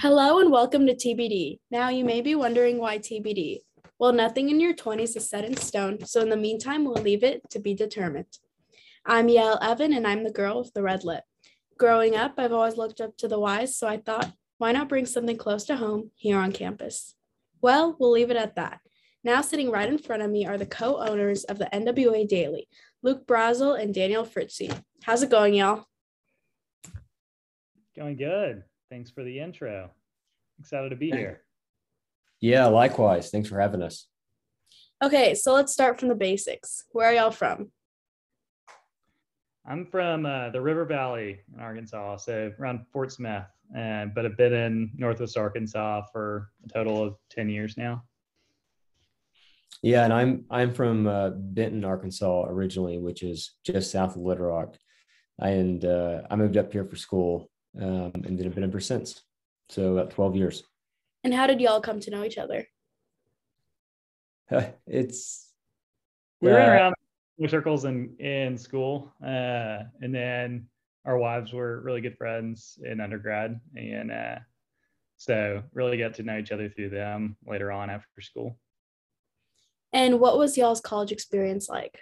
Hello 0.00 0.40
and 0.40 0.50
welcome 0.50 0.84
to 0.88 0.94
TBD. 0.94 1.60
Now, 1.70 1.90
you 1.90 2.04
may 2.04 2.20
be 2.20 2.34
wondering 2.34 2.78
why 2.78 2.98
TBD. 2.98 3.60
Well, 4.00 4.12
nothing 4.12 4.50
in 4.50 4.58
your 4.58 4.74
20s 4.74 5.16
is 5.16 5.30
set 5.30 5.44
in 5.44 5.56
stone, 5.56 6.04
so 6.04 6.20
in 6.20 6.28
the 6.28 6.36
meantime, 6.36 6.84
we'll 6.84 7.00
leave 7.02 7.22
it 7.22 7.48
to 7.50 7.60
be 7.60 7.72
determined. 7.72 8.26
I'm 9.06 9.28
Yael 9.28 9.58
Evan, 9.62 9.92
and 9.92 10.04
I'm 10.04 10.24
the 10.24 10.32
girl 10.32 10.58
with 10.58 10.74
the 10.74 10.82
red 10.82 11.04
lip. 11.04 11.22
Growing 11.78 12.16
up, 12.16 12.34
I've 12.36 12.52
always 12.52 12.76
looked 12.76 13.00
up 13.00 13.16
to 13.18 13.28
the 13.28 13.38
wise, 13.38 13.76
so 13.76 13.86
I 13.86 13.98
thought, 13.98 14.32
why 14.58 14.72
not 14.72 14.88
bring 14.88 15.06
something 15.06 15.36
close 15.36 15.64
to 15.66 15.76
home 15.76 16.10
here 16.16 16.38
on 16.38 16.50
campus? 16.50 17.14
Well, 17.62 17.96
we'll 17.98 18.10
leave 18.10 18.32
it 18.32 18.36
at 18.36 18.56
that. 18.56 18.80
Now, 19.22 19.40
sitting 19.40 19.70
right 19.70 19.88
in 19.88 19.98
front 19.98 20.20
of 20.20 20.30
me 20.30 20.46
are 20.46 20.58
the 20.58 20.66
co 20.66 20.96
owners 20.96 21.44
of 21.44 21.58
the 21.58 21.70
NWA 21.72 22.26
Daily, 22.26 22.68
Luke 23.04 23.24
Brasuell 23.24 23.80
and 23.80 23.94
Daniel 23.94 24.26
Fritsche. 24.26 24.82
How's 25.04 25.22
it 25.22 25.30
going, 25.30 25.54
y'all? 25.54 25.86
Going 27.96 28.16
good. 28.16 28.64
Thanks 28.90 29.10
for 29.10 29.24
the 29.24 29.40
intro. 29.40 29.90
Excited 30.60 30.90
to 30.90 30.96
be 30.96 31.10
here. 31.10 31.42
Yeah, 32.40 32.66
likewise. 32.66 33.30
Thanks 33.30 33.48
for 33.48 33.60
having 33.60 33.82
us. 33.82 34.06
Okay, 35.02 35.34
so 35.34 35.52
let's 35.52 35.72
start 35.72 35.98
from 35.98 36.08
the 36.08 36.14
basics. 36.14 36.84
Where 36.92 37.08
are 37.08 37.12
y'all 37.12 37.30
from? 37.30 37.70
I'm 39.66 39.86
from 39.86 40.24
uh, 40.24 40.50
the 40.50 40.60
River 40.60 40.84
Valley 40.84 41.40
in 41.52 41.60
Arkansas, 41.60 42.18
so 42.18 42.52
around 42.58 42.86
Fort 42.92 43.10
Smith, 43.10 43.44
and 43.74 44.14
but 44.14 44.24
I've 44.24 44.36
been 44.36 44.52
in 44.52 44.90
Northwest 44.96 45.36
Arkansas 45.36 46.02
for 46.12 46.50
a 46.64 46.68
total 46.68 47.02
of 47.02 47.16
ten 47.30 47.48
years 47.48 47.76
now. 47.76 48.04
Yeah, 49.82 50.04
and 50.04 50.12
I'm 50.12 50.44
I'm 50.50 50.72
from 50.72 51.08
uh, 51.08 51.30
Benton, 51.30 51.84
Arkansas 51.84 52.44
originally, 52.46 52.98
which 52.98 53.24
is 53.24 53.54
just 53.64 53.90
south 53.90 54.14
of 54.14 54.22
Little 54.22 54.46
Rock, 54.46 54.76
and 55.40 55.84
uh, 55.84 56.22
I 56.30 56.36
moved 56.36 56.56
up 56.56 56.72
here 56.72 56.84
for 56.84 56.96
school, 56.96 57.50
um, 57.80 58.12
and 58.14 58.38
then 58.38 58.44
have 58.44 58.54
been 58.54 58.64
ever 58.64 58.80
since. 58.80 59.22
So 59.68 59.96
about 59.96 60.10
twelve 60.10 60.36
years. 60.36 60.62
And 61.24 61.34
how 61.34 61.46
did 61.46 61.60
y'all 61.60 61.80
come 61.80 62.00
to 62.00 62.10
know 62.10 62.24
each 62.24 62.38
other? 62.38 62.66
it's 64.86 65.52
we 66.40 66.50
were 66.50 66.60
uh, 66.60 66.68
around 66.68 66.94
circles 67.48 67.84
in 67.84 68.14
in 68.18 68.56
school, 68.56 69.12
uh, 69.22 69.84
and 70.00 70.14
then 70.14 70.68
our 71.04 71.18
wives 71.18 71.52
were 71.52 71.80
really 71.82 72.00
good 72.00 72.16
friends 72.16 72.78
in 72.84 73.00
undergrad, 73.00 73.60
and 73.76 74.10
uh, 74.10 74.36
so 75.16 75.62
really 75.72 75.98
got 75.98 76.14
to 76.14 76.22
know 76.22 76.38
each 76.38 76.52
other 76.52 76.68
through 76.68 76.90
them 76.90 77.36
later 77.46 77.72
on 77.72 77.90
after 77.90 78.20
school. 78.20 78.58
And 79.92 80.20
what 80.20 80.38
was 80.38 80.56
y'all's 80.56 80.80
college 80.80 81.12
experience 81.12 81.68
like? 81.68 81.98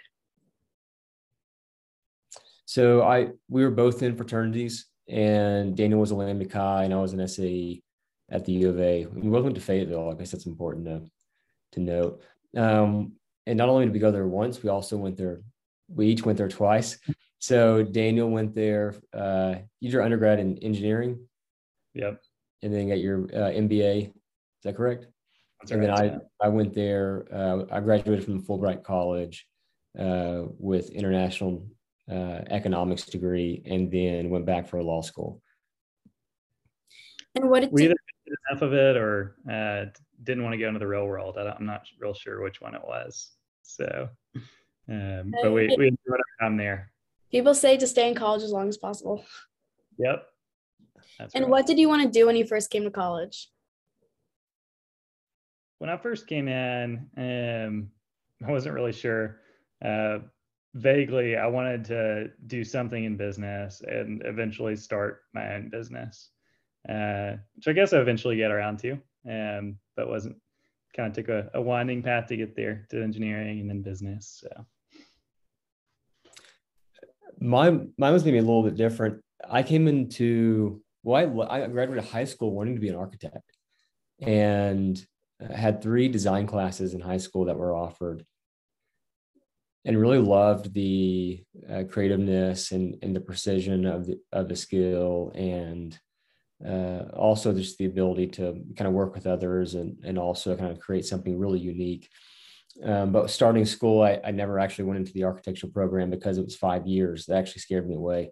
So 2.65 3.03
I 3.03 3.29
we 3.47 3.63
were 3.63 3.71
both 3.71 4.03
in 4.03 4.15
fraternities, 4.15 4.87
and 5.07 5.75
Daniel 5.75 5.99
was 5.99 6.11
a 6.11 6.15
Lambda 6.15 6.81
and 6.81 6.93
I 6.93 6.97
was 6.97 7.13
an 7.13 7.27
SAE 7.27 7.81
at 8.29 8.45
the 8.45 8.53
U 8.53 8.69
of 8.69 8.79
A. 8.79 9.05
We 9.05 9.29
both 9.29 9.43
went 9.43 9.55
to 9.55 9.61
Fayetteville. 9.61 10.09
I 10.09 10.15
guess 10.15 10.31
that's 10.31 10.45
important 10.45 10.85
to 10.85 11.03
to 11.73 11.79
note. 11.79 12.21
Um, 12.55 13.13
and 13.45 13.57
not 13.57 13.69
only 13.69 13.85
did 13.85 13.93
we 13.93 13.99
go 13.99 14.11
there 14.11 14.27
once, 14.27 14.63
we 14.63 14.69
also 14.69 14.97
went 14.97 15.17
there. 15.17 15.41
We 15.87 16.07
each 16.07 16.25
went 16.25 16.37
there 16.37 16.47
twice. 16.47 16.97
So 17.39 17.83
Daniel 17.83 18.29
went 18.29 18.55
there. 18.55 18.95
Uh, 19.13 19.55
you 19.79 19.89
did 19.89 19.93
your 19.93 20.01
undergrad 20.01 20.39
in 20.39 20.57
engineering. 20.59 21.27
Yep. 21.93 22.21
And 22.63 22.73
then 22.73 22.89
got 22.89 22.99
your 22.99 23.25
uh, 23.25 23.51
MBA. 23.51 24.07
Is 24.07 24.13
that 24.63 24.75
correct? 24.75 25.05
That's 25.59 25.71
and 25.71 25.81
right. 25.81 25.95
then 25.95 26.21
I 26.41 26.45
I 26.45 26.49
went 26.49 26.73
there. 26.73 27.25
Uh, 27.31 27.65
I 27.71 27.81
graduated 27.81 28.25
from 28.25 28.41
Fulbright 28.41 28.83
College 28.83 29.45
uh, 29.99 30.43
with 30.57 30.89
international 30.89 31.67
uh, 32.09 32.41
economics 32.49 33.05
degree, 33.05 33.63
and 33.65 33.91
then 33.91 34.29
went 34.29 34.45
back 34.45 34.67
for 34.67 34.81
law 34.81 35.01
school. 35.01 35.41
And 37.35 37.49
what 37.49 37.61
did 37.61 37.71
we 37.71 37.85
either 37.85 37.95
did 38.25 38.35
enough 38.49 38.61
of 38.61 38.73
it 38.73 38.97
or 38.97 39.35
uh, 39.51 39.85
didn't 40.23 40.43
want 40.43 40.53
to 40.53 40.57
go 40.57 40.67
into 40.67 40.79
the 40.79 40.87
real 40.87 41.05
world. 41.05 41.37
I 41.37 41.55
am 41.55 41.65
not 41.65 41.85
real 41.99 42.13
sure 42.13 42.41
which 42.41 42.61
one 42.61 42.75
it 42.75 42.81
was. 42.83 43.31
So, 43.63 44.09
um, 44.89 45.33
but 45.41 45.51
we 45.51 45.73
we 45.77 45.87
enjoyed 45.87 45.97
our 46.09 46.47
time 46.47 46.57
there. 46.57 46.91
People 47.31 47.53
say 47.53 47.77
to 47.77 47.87
stay 47.87 48.07
in 48.07 48.15
college 48.15 48.43
as 48.43 48.51
long 48.51 48.69
as 48.69 48.77
possible. 48.77 49.25
Yep. 49.97 50.25
That's 51.19 51.33
and 51.33 51.45
right. 51.45 51.51
what 51.51 51.65
did 51.65 51.79
you 51.79 51.87
want 51.87 52.03
to 52.03 52.09
do 52.09 52.27
when 52.27 52.35
you 52.35 52.45
first 52.45 52.69
came 52.69 52.83
to 52.83 52.91
college? 52.91 53.49
When 55.79 55.89
I 55.89 55.97
first 55.97 56.27
came 56.27 56.47
in, 56.47 57.09
um, 57.17 57.89
I 58.45 58.51
wasn't 58.51 58.75
really 58.75 58.93
sure. 58.93 59.41
Uh, 59.83 60.19
vaguely, 60.75 61.35
I 61.35 61.47
wanted 61.47 61.83
to 61.85 62.31
do 62.45 62.63
something 62.63 63.03
in 63.03 63.17
business 63.17 63.81
and 63.81 64.21
eventually 64.25 64.75
start 64.75 65.23
my 65.33 65.55
own 65.55 65.69
business 65.69 66.29
uh, 66.87 67.37
which 67.55 67.67
I 67.67 67.73
guess 67.73 67.93
I 67.93 67.99
eventually 67.99 68.37
get 68.37 68.51
around 68.51 68.79
to, 68.79 68.93
um, 69.29 69.77
but 69.95 70.07
wasn't 70.07 70.37
kind 70.95 71.09
of 71.09 71.13
took 71.13 71.29
a, 71.29 71.49
a 71.53 71.61
winding 71.61 72.01
path 72.01 72.27
to 72.27 72.37
get 72.37 72.55
there 72.55 72.85
to 72.89 73.03
engineering 73.03 73.59
and 73.59 73.69
then 73.69 73.81
business. 73.81 74.43
So 74.43 74.65
mine 77.39 77.93
mine 77.97 78.13
was 78.13 78.23
maybe 78.23 78.37
a 78.37 78.41
little 78.43 78.63
bit 78.63 78.75
different. 78.75 79.21
I 79.49 79.63
came 79.63 79.87
into 79.87 80.81
well, 81.03 81.47
I, 81.49 81.63
I 81.63 81.67
graduated 81.67 82.09
high 82.09 82.25
school 82.25 82.51
wanting 82.51 82.75
to 82.75 82.81
be 82.81 82.89
an 82.89 82.95
architect, 82.95 83.57
and 84.21 85.03
had 85.53 85.81
three 85.81 86.07
design 86.07 86.47
classes 86.47 86.93
in 86.93 87.01
high 87.01 87.17
school 87.17 87.45
that 87.45 87.57
were 87.57 87.75
offered, 87.75 88.25
and 89.85 89.99
really 89.99 90.17
loved 90.17 90.73
the 90.73 91.43
uh, 91.71 91.83
creativeness 91.89 92.71
and, 92.71 92.97
and 93.03 93.15
the 93.15 93.21
precision 93.21 93.85
of 93.85 94.07
the 94.07 94.19
of 94.31 94.49
the 94.49 94.55
skill 94.55 95.31
and 95.35 95.97
uh, 96.65 97.03
also 97.13 97.53
just 97.53 97.77
the 97.77 97.85
ability 97.85 98.27
to 98.27 98.63
kind 98.75 98.87
of 98.87 98.93
work 98.93 99.13
with 99.13 99.27
others 99.27 99.75
and, 99.75 99.97
and 100.03 100.17
also 100.17 100.55
kind 100.55 100.71
of 100.71 100.79
create 100.79 101.05
something 101.05 101.37
really 101.37 101.59
unique. 101.59 102.09
Um, 102.83 103.11
but 103.11 103.29
starting 103.29 103.65
school, 103.65 104.01
I, 104.01 104.19
I, 104.23 104.31
never 104.31 104.59
actually 104.59 104.85
went 104.85 104.99
into 104.99 105.13
the 105.13 105.23
architectural 105.23 105.71
program 105.71 106.09
because 106.09 106.37
it 106.37 106.43
was 106.43 106.55
five 106.55 106.85
years. 106.85 107.25
That 107.25 107.37
actually 107.37 107.61
scared 107.61 107.87
me 107.87 107.95
away. 107.95 108.31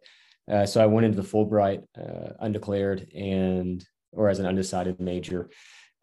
Uh, 0.52 0.66
so 0.66 0.82
I 0.82 0.86
went 0.86 1.06
into 1.06 1.22
the 1.22 1.28
Fulbright 1.28 1.84
uh, 1.98 2.34
undeclared 2.40 3.10
and 3.16 3.86
or 4.12 4.30
as 4.30 4.40
an 4.40 4.46
undecided 4.46 5.00
major, 5.00 5.50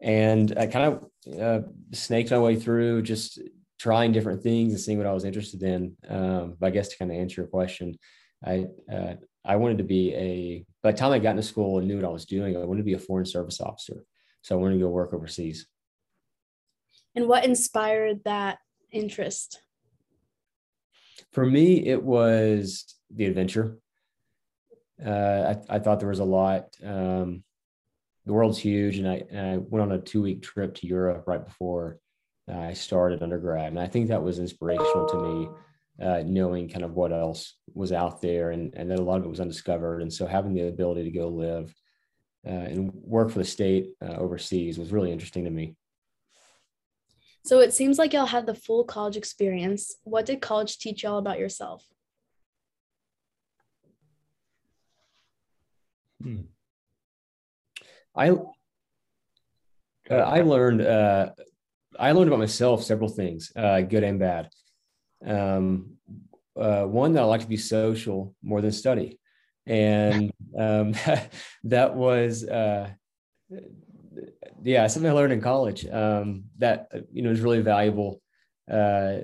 and 0.01 0.57
I 0.57 0.65
kind 0.65 0.93
of 1.27 1.39
uh, 1.39 1.67
snaked 1.93 2.31
my 2.31 2.39
way 2.39 2.55
through 2.55 3.03
just 3.03 3.39
trying 3.81 4.11
different 4.11 4.43
things 4.43 4.73
and 4.73 4.79
seeing 4.79 4.99
what 4.99 5.07
I 5.07 5.11
was 5.11 5.25
interested 5.25 5.63
in. 5.63 5.97
Um, 6.07 6.55
but 6.59 6.67
I 6.67 6.69
guess 6.69 6.89
to 6.89 6.97
kind 6.97 7.09
of 7.09 7.17
answer 7.17 7.41
your 7.41 7.47
question, 7.47 7.97
I 8.45 8.67
uh, 8.91 9.15
I 9.43 9.55
wanted 9.55 9.79
to 9.79 9.83
be 9.83 10.13
a, 10.13 10.65
by 10.83 10.91
the 10.91 10.97
time 10.97 11.11
I 11.11 11.17
got 11.17 11.31
into 11.31 11.41
school 11.41 11.79
and 11.79 11.87
knew 11.87 11.95
what 11.95 12.05
I 12.05 12.09
was 12.09 12.25
doing, 12.25 12.55
I 12.55 12.59
wanted 12.59 12.81
to 12.81 12.85
be 12.85 12.93
a 12.93 12.99
foreign 12.99 13.25
service 13.25 13.59
officer. 13.59 14.05
So 14.43 14.55
I 14.55 14.61
wanted 14.61 14.75
to 14.75 14.81
go 14.81 14.89
work 14.89 15.15
overseas. 15.15 15.65
And 17.15 17.27
what 17.27 17.43
inspired 17.43 18.23
that 18.25 18.59
interest? 18.91 19.63
For 21.31 21.43
me, 21.43 21.87
it 21.87 22.03
was 22.03 22.85
the 23.09 23.25
adventure. 23.25 23.79
Uh, 25.03 25.55
I, 25.69 25.75
I, 25.75 25.79
thought 25.79 25.99
there 25.99 26.09
was 26.09 26.19
a 26.19 26.23
lot. 26.23 26.75
Um, 26.85 27.43
the 28.27 28.33
world's 28.33 28.59
huge, 28.59 28.99
and 28.99 29.07
I, 29.07 29.23
and 29.31 29.47
I 29.47 29.57
went 29.57 29.81
on 29.81 29.91
a 29.93 29.97
two 29.97 30.21
week 30.21 30.43
trip 30.43 30.75
to 30.75 30.87
Europe 30.87 31.23
right 31.25 31.43
before 31.43 31.97
I 32.51 32.73
started 32.73 33.23
undergrad. 33.23 33.67
And 33.67 33.79
I 33.79 33.87
think 33.87 34.07
that 34.07 34.23
was 34.23 34.39
inspirational 34.39 35.07
to 35.07 35.17
me 35.17 35.49
uh, 36.01 36.23
knowing 36.25 36.69
kind 36.69 36.83
of 36.83 36.93
what 36.93 37.11
else 37.11 37.55
was 37.73 37.91
out 37.91 38.21
there 38.21 38.51
and, 38.51 38.73
and 38.75 38.89
that 38.89 38.99
a 38.99 39.03
lot 39.03 39.19
of 39.19 39.25
it 39.25 39.29
was 39.29 39.39
undiscovered. 39.39 40.01
And 40.01 40.11
so 40.11 40.25
having 40.25 40.53
the 40.53 40.67
ability 40.67 41.03
to 41.03 41.11
go 41.11 41.27
live 41.27 41.73
uh, 42.45 42.49
and 42.49 42.91
work 42.93 43.29
for 43.29 43.39
the 43.39 43.45
state 43.45 43.91
uh, 44.01 44.15
overseas 44.15 44.77
was 44.77 44.91
really 44.91 45.11
interesting 45.11 45.45
to 45.45 45.51
me. 45.51 45.75
So 47.43 47.59
it 47.59 47.73
seems 47.73 47.97
like 47.97 48.13
y'all 48.13 48.25
had 48.25 48.45
the 48.45 48.53
full 48.53 48.83
college 48.83 49.17
experience. 49.17 49.95
What 50.03 50.25
did 50.25 50.41
college 50.41 50.77
teach 50.77 51.03
y'all 51.03 51.17
about 51.17 51.39
yourself? 51.39 51.83
Hmm. 56.21 56.41
I 58.15 58.29
uh, 60.09 60.15
I 60.15 60.41
learned 60.41 60.81
uh, 60.81 61.29
I 62.01 62.13
learned 62.13 62.29
about 62.29 62.39
myself 62.39 62.83
several 62.83 63.09
things, 63.09 63.51
uh, 63.55 63.81
good 63.81 64.03
and 64.03 64.19
bad. 64.19 64.49
Um, 65.23 65.97
uh, 66.59 66.83
one 66.83 67.13
that 67.13 67.21
I 67.21 67.25
like 67.25 67.41
to 67.41 67.47
be 67.47 67.57
social 67.57 68.35
more 68.41 68.59
than 68.59 68.71
study, 68.71 69.19
and 69.67 70.31
um, 70.57 70.95
that 71.65 71.95
was 71.95 72.43
uh, 72.43 72.89
yeah 74.63 74.87
something 74.87 75.11
I 75.11 75.13
learned 75.13 75.33
in 75.33 75.41
college 75.41 75.85
um, 75.85 76.45
that 76.57 76.91
you 77.13 77.21
know 77.21 77.29
is 77.29 77.41
really 77.41 77.61
valuable 77.61 78.19
uh, 78.69 79.19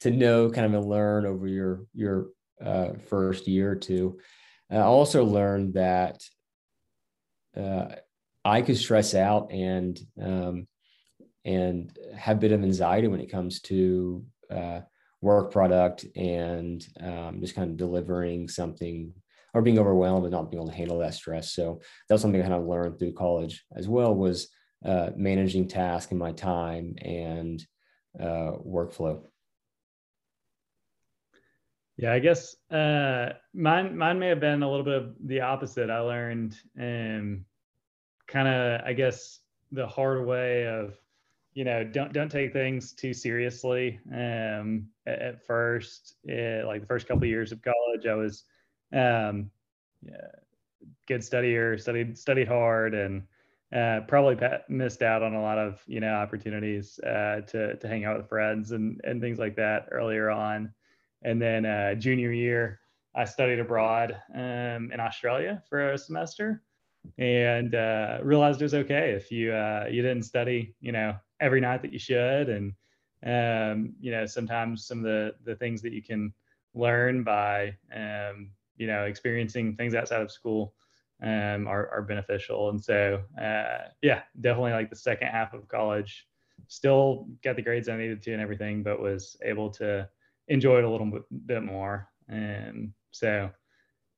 to 0.00 0.10
know, 0.10 0.48
kind 0.50 0.74
of 0.74 0.86
learn 0.86 1.26
over 1.26 1.48
your 1.48 1.86
your 1.92 2.28
uh, 2.64 2.90
first 3.08 3.48
year 3.48 3.72
or 3.72 3.76
two. 3.76 4.18
I 4.70 4.76
also 4.78 5.24
learned 5.24 5.74
that 5.74 6.22
uh, 7.56 7.96
I 8.44 8.62
could 8.62 8.78
stress 8.78 9.14
out 9.14 9.52
and 9.52 9.98
um, 10.20 10.66
and 11.44 11.96
have 12.16 12.36
a 12.36 12.40
bit 12.40 12.52
of 12.52 12.62
anxiety 12.62 13.08
when 13.08 13.20
it 13.20 13.30
comes 13.30 13.60
to 13.60 14.24
uh, 14.50 14.80
work 15.20 15.50
product 15.50 16.04
and 16.16 16.86
um, 17.00 17.40
just 17.40 17.54
kind 17.54 17.70
of 17.70 17.76
delivering 17.76 18.48
something 18.48 19.12
or 19.54 19.62
being 19.62 19.78
overwhelmed 19.78 20.24
and 20.24 20.32
not 20.32 20.50
being 20.50 20.62
able 20.62 20.70
to 20.70 20.76
handle 20.76 20.98
that 20.98 21.14
stress. 21.14 21.52
So 21.52 21.80
that 22.08 22.14
was 22.14 22.22
something 22.22 22.40
I 22.40 22.44
kind 22.44 22.54
of 22.54 22.66
learned 22.66 22.98
through 22.98 23.12
college 23.12 23.64
as 23.74 23.88
well 23.88 24.14
was 24.14 24.48
uh, 24.84 25.10
managing 25.16 25.68
tasks 25.68 26.10
and 26.10 26.18
my 26.18 26.32
time 26.32 26.94
and 27.02 27.64
uh, 28.18 28.52
workflow. 28.66 29.22
Yeah, 31.96 32.12
I 32.14 32.18
guess 32.18 32.56
uh, 32.70 33.34
mine 33.54 33.96
mine 33.96 34.18
may 34.18 34.28
have 34.28 34.40
been 34.40 34.62
a 34.62 34.70
little 34.70 34.84
bit 34.84 34.94
of 34.94 35.14
the 35.24 35.42
opposite. 35.42 35.90
I 35.90 36.00
learned 36.00 36.56
um, 36.80 37.44
kind 38.26 38.48
of, 38.48 38.80
I 38.84 38.92
guess, 38.94 39.40
the 39.70 39.86
hard 39.86 40.26
way 40.26 40.66
of, 40.66 40.96
you 41.54 41.64
know, 41.64 41.84
don't 41.84 42.12
don't 42.12 42.30
take 42.30 42.52
things 42.52 42.92
too 42.92 43.12
seriously. 43.12 44.00
Um, 44.12 44.88
at, 45.06 45.18
at 45.20 45.46
first, 45.46 46.16
it, 46.24 46.64
like 46.66 46.80
the 46.80 46.86
first 46.86 47.06
couple 47.06 47.24
of 47.24 47.28
years 47.28 47.52
of 47.52 47.60
college, 47.62 48.06
I 48.06 48.14
was 48.14 48.44
um, 48.92 49.50
yeah, 50.02 50.16
good 51.06 51.20
studier, 51.20 51.80
studied 51.80 52.16
studied 52.16 52.48
hard, 52.48 52.94
and 52.94 53.22
uh, 53.74 54.00
probably 54.08 54.38
missed 54.68 55.02
out 55.02 55.22
on 55.22 55.34
a 55.34 55.42
lot 55.42 55.58
of 55.58 55.82
you 55.86 56.00
know 56.00 56.14
opportunities 56.14 56.98
uh, 57.00 57.42
to 57.48 57.76
to 57.76 57.88
hang 57.88 58.04
out 58.04 58.16
with 58.16 58.28
friends 58.28 58.72
and 58.72 59.00
and 59.04 59.20
things 59.20 59.38
like 59.38 59.56
that 59.56 59.88
earlier 59.90 60.30
on. 60.30 60.72
And 61.22 61.40
then 61.40 61.66
uh, 61.66 61.94
junior 61.94 62.32
year, 62.32 62.80
I 63.14 63.24
studied 63.24 63.60
abroad 63.60 64.16
um, 64.34 64.90
in 64.92 65.00
Australia 65.00 65.62
for 65.68 65.92
a 65.92 65.98
semester, 65.98 66.62
and 67.18 67.74
uh, 67.74 68.18
realized 68.22 68.60
it 68.60 68.64
was 68.64 68.74
okay 68.74 69.10
if 69.10 69.30
you 69.30 69.52
uh, 69.52 69.86
you 69.90 70.02
didn't 70.02 70.24
study, 70.24 70.74
you 70.80 70.92
know, 70.92 71.14
every 71.42 71.60
night 71.60 71.82
that 71.82 71.92
you 71.92 71.98
should, 71.98 72.48
and 72.48 72.72
um, 73.24 73.94
you 74.00 74.10
know 74.10 74.24
sometimes 74.24 74.86
some 74.86 74.98
of 74.98 75.04
the 75.04 75.34
the 75.44 75.56
things 75.56 75.82
that 75.82 75.92
you 75.92 76.02
can 76.02 76.32
learn 76.74 77.22
by 77.22 77.76
um, 77.94 78.50
you 78.76 78.86
know 78.86 79.04
experiencing 79.04 79.76
things 79.76 79.94
outside 79.94 80.22
of 80.22 80.32
school 80.32 80.74
um, 81.22 81.68
are, 81.68 81.88
are 81.90 82.02
beneficial. 82.02 82.70
And 82.70 82.82
so, 82.82 83.22
uh, 83.40 83.88
yeah, 84.02 84.22
definitely 84.40 84.72
like 84.72 84.90
the 84.90 84.96
second 84.96 85.28
half 85.28 85.54
of 85.54 85.68
college, 85.68 86.26
still 86.68 87.28
got 87.44 87.56
the 87.56 87.62
grades 87.62 87.88
I 87.88 87.96
needed 87.96 88.22
to 88.22 88.32
and 88.32 88.42
everything, 88.42 88.82
but 88.82 89.00
was 89.00 89.36
able 89.44 89.70
to 89.70 90.08
enjoy 90.48 90.78
it 90.78 90.84
a 90.84 90.90
little 90.90 91.10
bit 91.46 91.62
more. 91.62 92.08
And 92.28 92.92
so, 93.12 93.50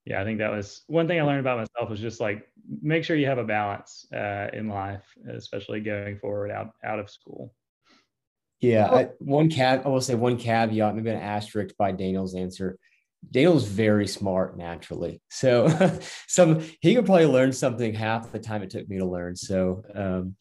yeah, 0.04 0.20
I 0.20 0.24
think 0.24 0.38
that 0.38 0.50
was 0.50 0.82
one 0.86 1.08
thing 1.08 1.18
I 1.18 1.22
learned 1.22 1.40
about 1.40 1.58
myself 1.58 1.88
was 1.88 2.00
just 2.00 2.20
like 2.20 2.46
make 2.82 3.04
sure 3.04 3.16
you 3.16 3.26
have 3.26 3.38
a 3.38 3.44
balance 3.44 4.06
uh, 4.14 4.48
in 4.52 4.68
life, 4.68 5.04
especially 5.30 5.80
going 5.80 6.18
forward 6.18 6.50
out 6.50 6.72
out 6.84 6.98
of 6.98 7.10
school. 7.10 7.54
Yeah, 8.60 8.86
I, 8.86 9.08
one 9.18 9.50
cab 9.50 9.82
I 9.84 9.88
will 9.88 10.00
say 10.00 10.14
one 10.14 10.36
caveat, 10.36 10.94
maybe 10.94 11.10
an 11.10 11.16
asterisk 11.16 11.74
by 11.78 11.92
Daniel's 11.92 12.34
answer. 12.34 12.78
Daniel's 13.30 13.66
very 13.66 14.06
smart 14.06 14.58
naturally, 14.58 15.22
so 15.30 15.68
some 16.28 16.62
he 16.82 16.94
could 16.94 17.06
probably 17.06 17.26
learn 17.26 17.52
something 17.52 17.94
half 17.94 18.30
the 18.30 18.38
time 18.38 18.62
it 18.62 18.68
took 18.68 18.86
me 18.86 18.98
to 18.98 19.06
learn. 19.06 19.34
So 19.36 19.82
um, 19.94 20.36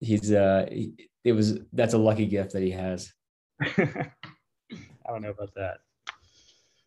he's 0.00 0.30
uh, 0.30 0.66
it 1.24 1.32
was 1.32 1.58
that's 1.72 1.94
a 1.94 1.98
lucky 1.98 2.26
gift 2.26 2.52
that 2.52 2.62
he 2.62 2.72
has. 2.72 3.10
I 3.62 4.10
don't 5.08 5.22
know 5.22 5.30
about 5.30 5.54
that. 5.56 5.78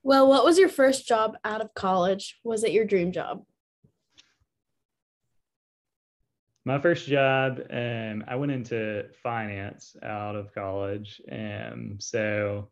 Well, 0.06 0.28
what 0.28 0.44
was 0.44 0.60
your 0.60 0.68
first 0.68 1.08
job 1.08 1.38
out 1.46 1.62
of 1.62 1.74
college? 1.74 2.40
Was 2.44 2.66
it 2.66 2.74
your 2.74 2.84
dream 2.84 3.14
job? 3.14 3.46
My 6.66 6.78
first 6.80 7.08
job, 7.08 7.62
um, 7.72 8.26
I 8.28 8.36
went 8.36 8.52
into 8.52 9.06
finance 9.22 9.96
out 10.04 10.36
of 10.36 10.54
college. 10.54 11.22
Um, 11.32 11.98
so 12.00 12.68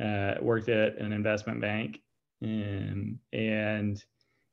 uh, 0.00 0.34
worked 0.40 0.68
at 0.68 0.98
an 0.98 1.12
investment 1.12 1.60
bank. 1.60 2.00
Um, 2.42 3.20
and 3.32 4.02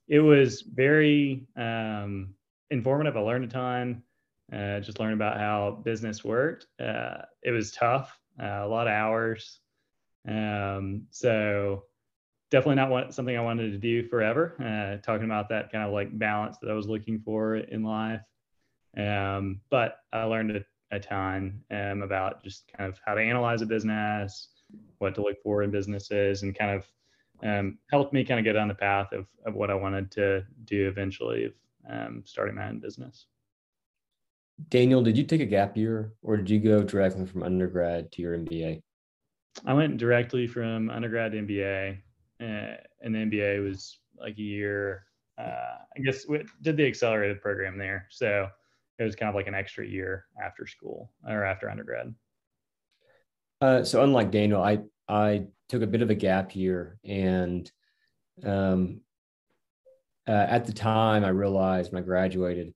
it 0.07 0.19
was 0.19 0.61
very 0.61 1.47
um, 1.55 2.35
informative. 2.69 3.17
I 3.17 3.21
learned 3.21 3.45
a 3.45 3.47
ton, 3.47 4.03
uh, 4.51 4.79
just 4.81 4.99
learned 4.99 5.15
about 5.15 5.39
how 5.39 5.81
business 5.83 6.23
worked. 6.23 6.67
Uh, 6.79 7.23
it 7.41 7.51
was 7.51 7.71
tough, 7.71 8.19
uh, 8.39 8.61
a 8.61 8.67
lot 8.67 8.87
of 8.87 8.93
hours. 8.93 9.59
Um, 10.27 11.07
so 11.09 11.85
definitely 12.53 12.75
not 12.75 12.91
what, 12.91 13.11
something 13.15 13.35
I 13.35 13.41
wanted 13.41 13.71
to 13.71 13.79
do 13.79 14.07
forever. 14.07 14.53
Uh, 14.59 15.01
talking 15.03 15.25
about 15.25 15.49
that 15.49 15.71
kind 15.71 15.83
of 15.83 15.91
like 15.91 16.15
balance 16.19 16.57
that 16.61 16.69
I 16.69 16.75
was 16.75 16.87
looking 16.87 17.19
for 17.19 17.55
in 17.55 17.83
life. 17.83 18.21
Um, 18.95 19.59
but 19.71 19.97
I 20.13 20.25
learned 20.25 20.57
a, 20.57 20.65
a 20.95 20.99
ton 20.99 21.61
um, 21.71 22.03
about 22.03 22.43
just 22.43 22.71
kind 22.77 22.87
of 22.87 22.99
how 23.03 23.15
to 23.15 23.21
analyze 23.21 23.63
a 23.63 23.65
business, 23.65 24.49
what 24.99 25.15
to 25.15 25.23
look 25.23 25.41
for 25.41 25.63
in 25.63 25.71
businesses, 25.71 26.43
and 26.43 26.55
kind 26.55 26.69
of 26.79 26.85
um, 27.41 27.79
helped 27.89 28.13
me 28.13 28.23
kind 28.23 28.39
of 28.39 28.43
get 28.43 28.55
on 28.55 28.67
the 28.67 28.75
path 28.75 29.11
of, 29.13 29.25
of 29.47 29.55
what 29.55 29.71
I 29.71 29.73
wanted 29.73 30.11
to 30.11 30.45
do 30.65 30.87
eventually 30.87 31.45
of 31.45 31.53
um, 31.89 32.21
starting 32.23 32.53
my 32.53 32.67
own 32.67 32.77
business. 32.77 33.25
Daniel, 34.69 35.01
did 35.01 35.17
you 35.17 35.23
take 35.23 35.41
a 35.41 35.45
gap 35.47 35.75
year 35.75 36.13
or 36.21 36.37
did 36.37 36.51
you 36.51 36.59
go 36.59 36.83
directly 36.83 37.25
from 37.25 37.41
undergrad 37.41 38.11
to 38.11 38.21
your 38.21 38.37
MBA? 38.37 38.83
I 39.65 39.73
went 39.73 39.97
directly 39.97 40.45
from 40.45 40.91
undergrad 40.91 41.31
to 41.31 41.39
MBA, 41.39 41.97
uh, 42.43 42.75
and 43.01 43.15
the 43.15 43.19
MBA 43.19 43.63
was 43.63 43.99
like 44.17 44.37
a 44.37 44.41
year. 44.41 45.05
Uh, 45.37 45.77
I 45.97 45.99
guess 46.03 46.27
we 46.27 46.43
did 46.61 46.77
the 46.77 46.85
accelerated 46.85 47.41
program 47.41 47.77
there, 47.77 48.07
so 48.09 48.47
it 48.99 49.03
was 49.03 49.15
kind 49.15 49.29
of 49.29 49.35
like 49.35 49.47
an 49.47 49.55
extra 49.55 49.87
year 49.87 50.25
after 50.43 50.67
school 50.67 51.11
or 51.27 51.43
after 51.43 51.69
undergrad. 51.69 52.13
Uh, 53.61 53.83
so 53.83 54.03
unlike 54.03 54.31
Daniel, 54.31 54.61
I 54.61 54.79
I 55.07 55.45
took 55.69 55.81
a 55.81 55.87
bit 55.87 56.01
of 56.01 56.09
a 56.09 56.15
gap 56.15 56.55
year, 56.55 56.99
and 57.03 57.71
um, 58.43 59.01
uh, 60.27 60.31
at 60.31 60.65
the 60.65 60.73
time 60.73 61.23
I 61.23 61.29
realized 61.29 61.91
when 61.91 62.03
I 62.03 62.05
graduated, 62.05 62.73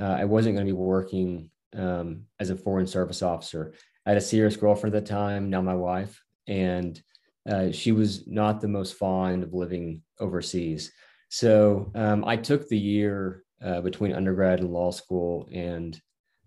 uh, 0.00 0.04
I 0.04 0.24
wasn't 0.24 0.54
going 0.54 0.66
to 0.66 0.72
be 0.72 0.78
working 0.78 1.50
um, 1.76 2.24
as 2.40 2.50
a 2.50 2.56
foreign 2.56 2.86
service 2.86 3.22
officer. 3.22 3.74
I 4.06 4.10
had 4.10 4.18
a 4.18 4.22
serious 4.22 4.56
girlfriend 4.56 4.94
at 4.94 5.04
the 5.04 5.10
time, 5.10 5.50
now 5.50 5.60
my 5.60 5.74
wife, 5.74 6.22
and 6.46 7.00
uh, 7.48 7.72
she 7.72 7.92
was 7.92 8.26
not 8.26 8.60
the 8.60 8.68
most 8.68 8.94
fond 8.94 9.42
of 9.42 9.54
living 9.54 10.02
overseas. 10.20 10.92
So 11.30 11.90
um, 11.94 12.24
I 12.24 12.36
took 12.36 12.68
the 12.68 12.78
year 12.78 13.42
uh, 13.64 13.80
between 13.80 14.12
undergrad 14.12 14.60
and 14.60 14.72
law 14.72 14.90
school 14.90 15.48
and 15.52 16.00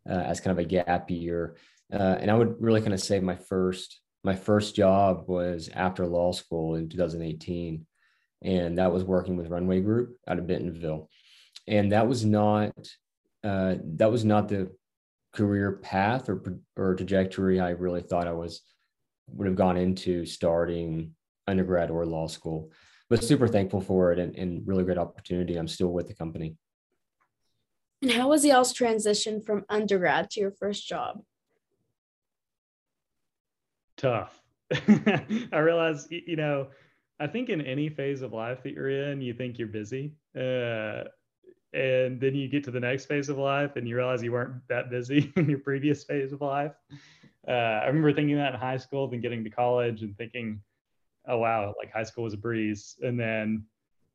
uh, 0.09 0.13
as 0.13 0.39
kind 0.39 0.57
of 0.57 0.63
a 0.63 0.67
gap 0.67 1.09
year. 1.09 1.57
Uh, 1.91 2.17
and 2.19 2.31
I 2.31 2.35
would 2.35 2.55
really 2.61 2.81
kind 2.81 2.93
of 2.93 3.01
say 3.01 3.19
my 3.19 3.35
first 3.35 3.99
my 4.23 4.35
first 4.35 4.75
job 4.75 5.23
was 5.27 5.69
after 5.73 6.05
law 6.05 6.31
school 6.31 6.75
in 6.75 6.87
2018, 6.89 7.87
and 8.43 8.77
that 8.77 8.93
was 8.93 9.03
working 9.03 9.35
with 9.35 9.49
Runway 9.49 9.81
Group 9.81 10.15
out 10.27 10.37
of 10.37 10.45
Bentonville, 10.45 11.09
and 11.67 11.91
that 11.91 12.07
was 12.07 12.23
not 12.23 12.71
uh, 13.43 13.75
that 13.95 14.11
was 14.11 14.23
not 14.23 14.47
the 14.47 14.71
career 15.33 15.73
path 15.73 16.29
or 16.29 16.61
or 16.75 16.95
trajectory 16.95 17.59
I 17.59 17.71
really 17.71 18.01
thought 18.01 18.27
I 18.27 18.33
was 18.33 18.61
would 19.27 19.47
have 19.47 19.55
gone 19.55 19.77
into 19.77 20.25
starting 20.25 21.13
undergrad 21.47 21.91
or 21.91 22.05
law 22.05 22.27
school. 22.27 22.71
But 23.09 23.23
super 23.23 23.47
thankful 23.47 23.81
for 23.81 24.13
it 24.13 24.19
and, 24.19 24.35
and 24.35 24.65
really 24.65 24.83
great 24.83 24.97
opportunity. 24.97 25.57
I'm 25.57 25.67
still 25.67 25.91
with 25.91 26.07
the 26.07 26.13
company. 26.13 26.55
And 28.01 28.11
how 28.11 28.29
was 28.29 28.45
y'all's 28.45 28.73
transition 28.73 29.41
from 29.41 29.65
undergrad 29.69 30.29
to 30.31 30.39
your 30.39 30.51
first 30.51 30.87
job? 30.87 31.21
Tough. 33.97 34.41
I 34.73 35.59
realize, 35.59 36.07
you 36.09 36.35
know, 36.35 36.69
I 37.19 37.27
think 37.27 37.49
in 37.49 37.61
any 37.61 37.89
phase 37.89 38.21
of 38.21 38.33
life 38.33 38.63
that 38.63 38.73
you're 38.73 39.11
in, 39.11 39.21
you 39.21 39.33
think 39.33 39.59
you're 39.59 39.67
busy. 39.67 40.13
Uh, 40.35 41.03
and 41.73 42.19
then 42.19 42.33
you 42.33 42.47
get 42.47 42.63
to 42.63 42.71
the 42.71 42.79
next 42.79 43.05
phase 43.05 43.29
of 43.29 43.37
life 43.37 43.75
and 43.75 43.87
you 43.87 43.95
realize 43.95 44.23
you 44.23 44.31
weren't 44.31 44.55
that 44.67 44.89
busy 44.89 45.31
in 45.37 45.49
your 45.49 45.59
previous 45.59 46.03
phase 46.03 46.33
of 46.33 46.41
life. 46.41 46.73
Uh, 47.47 47.51
I 47.51 47.87
remember 47.87 48.13
thinking 48.13 48.35
that 48.37 48.53
in 48.53 48.59
high 48.59 48.77
school, 48.77 49.07
then 49.07 49.21
getting 49.21 49.43
to 49.43 49.49
college 49.49 50.03
and 50.03 50.15
thinking, 50.17 50.61
oh, 51.27 51.37
wow, 51.37 51.73
like 51.77 51.91
high 51.91 52.03
school 52.03 52.23
was 52.23 52.33
a 52.33 52.37
breeze. 52.37 52.97
And 53.01 53.19
then 53.19 53.65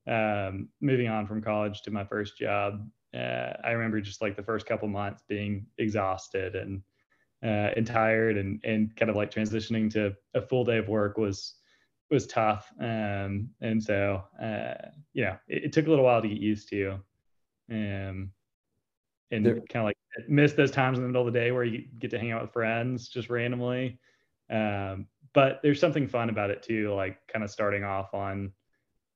um, 0.06 0.68
moving 0.80 1.08
on 1.08 1.26
from 1.26 1.42
college 1.42 1.82
to 1.82 1.90
my 1.90 2.04
first 2.04 2.38
job, 2.38 2.88
uh, 3.14 3.52
I 3.64 3.70
remember 3.70 4.00
just 4.00 4.22
like 4.22 4.36
the 4.36 4.42
first 4.42 4.66
couple 4.66 4.88
months 4.88 5.22
being 5.28 5.66
exhausted 5.78 6.54
and 6.54 6.82
uh, 7.42 7.70
and 7.76 7.86
tired 7.86 8.36
and 8.38 8.60
and 8.64 8.94
kind 8.96 9.10
of 9.10 9.16
like 9.16 9.30
transitioning 9.30 9.90
to 9.92 10.14
a 10.34 10.40
full 10.40 10.64
day 10.64 10.78
of 10.78 10.88
work 10.88 11.16
was 11.16 11.54
was 12.10 12.26
tough. 12.26 12.70
Um, 12.80 13.50
and 13.60 13.82
so 13.82 14.22
uh, 14.42 14.74
you 15.12 15.24
know 15.24 15.36
it, 15.48 15.64
it, 15.64 15.72
took 15.72 15.86
a 15.86 15.90
little 15.90 16.04
while 16.04 16.22
to 16.22 16.28
get 16.28 16.38
used 16.38 16.68
to. 16.70 16.98
Um, 17.70 18.30
and 19.30 19.44
kind 19.44 19.66
of 19.76 19.84
like 19.84 19.96
miss 20.28 20.52
those 20.52 20.70
times 20.70 20.98
in 20.98 21.02
the 21.02 21.08
middle 21.08 21.26
of 21.26 21.32
the 21.32 21.38
day 21.38 21.50
where 21.50 21.64
you 21.64 21.84
get 21.98 22.10
to 22.10 22.18
hang 22.18 22.32
out 22.32 22.42
with 22.42 22.52
friends 22.52 23.08
just 23.08 23.28
randomly. 23.28 23.98
Um, 24.50 25.06
but 25.34 25.60
there's 25.62 25.80
something 25.80 26.06
fun 26.08 26.30
about 26.30 26.50
it 26.50 26.62
too, 26.62 26.94
like 26.94 27.18
kind 27.26 27.44
of 27.44 27.50
starting 27.50 27.84
off 27.84 28.14
on 28.14 28.52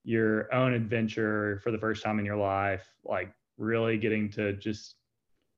your 0.03 0.53
own 0.53 0.73
adventure 0.73 1.61
for 1.63 1.71
the 1.71 1.79
first 1.79 2.03
time 2.03 2.19
in 2.19 2.25
your 2.25 2.37
life, 2.37 2.87
like 3.05 3.33
really 3.57 3.97
getting 3.99 4.31
to 4.33 4.55
just 4.55 4.97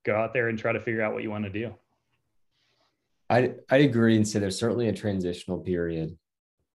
go 0.04 0.16
out 0.16 0.32
there 0.32 0.48
and 0.48 0.58
try 0.58 0.72
to 0.72 0.80
figure 0.80 1.02
out 1.02 1.14
what 1.14 1.22
you 1.22 1.30
want 1.30 1.44
to 1.44 1.50
do. 1.50 1.74
I 3.30 3.54
I 3.70 3.78
agree 3.78 4.16
and 4.16 4.28
say 4.28 4.38
there's 4.38 4.58
certainly 4.58 4.88
a 4.88 4.92
transitional 4.92 5.58
period. 5.58 6.18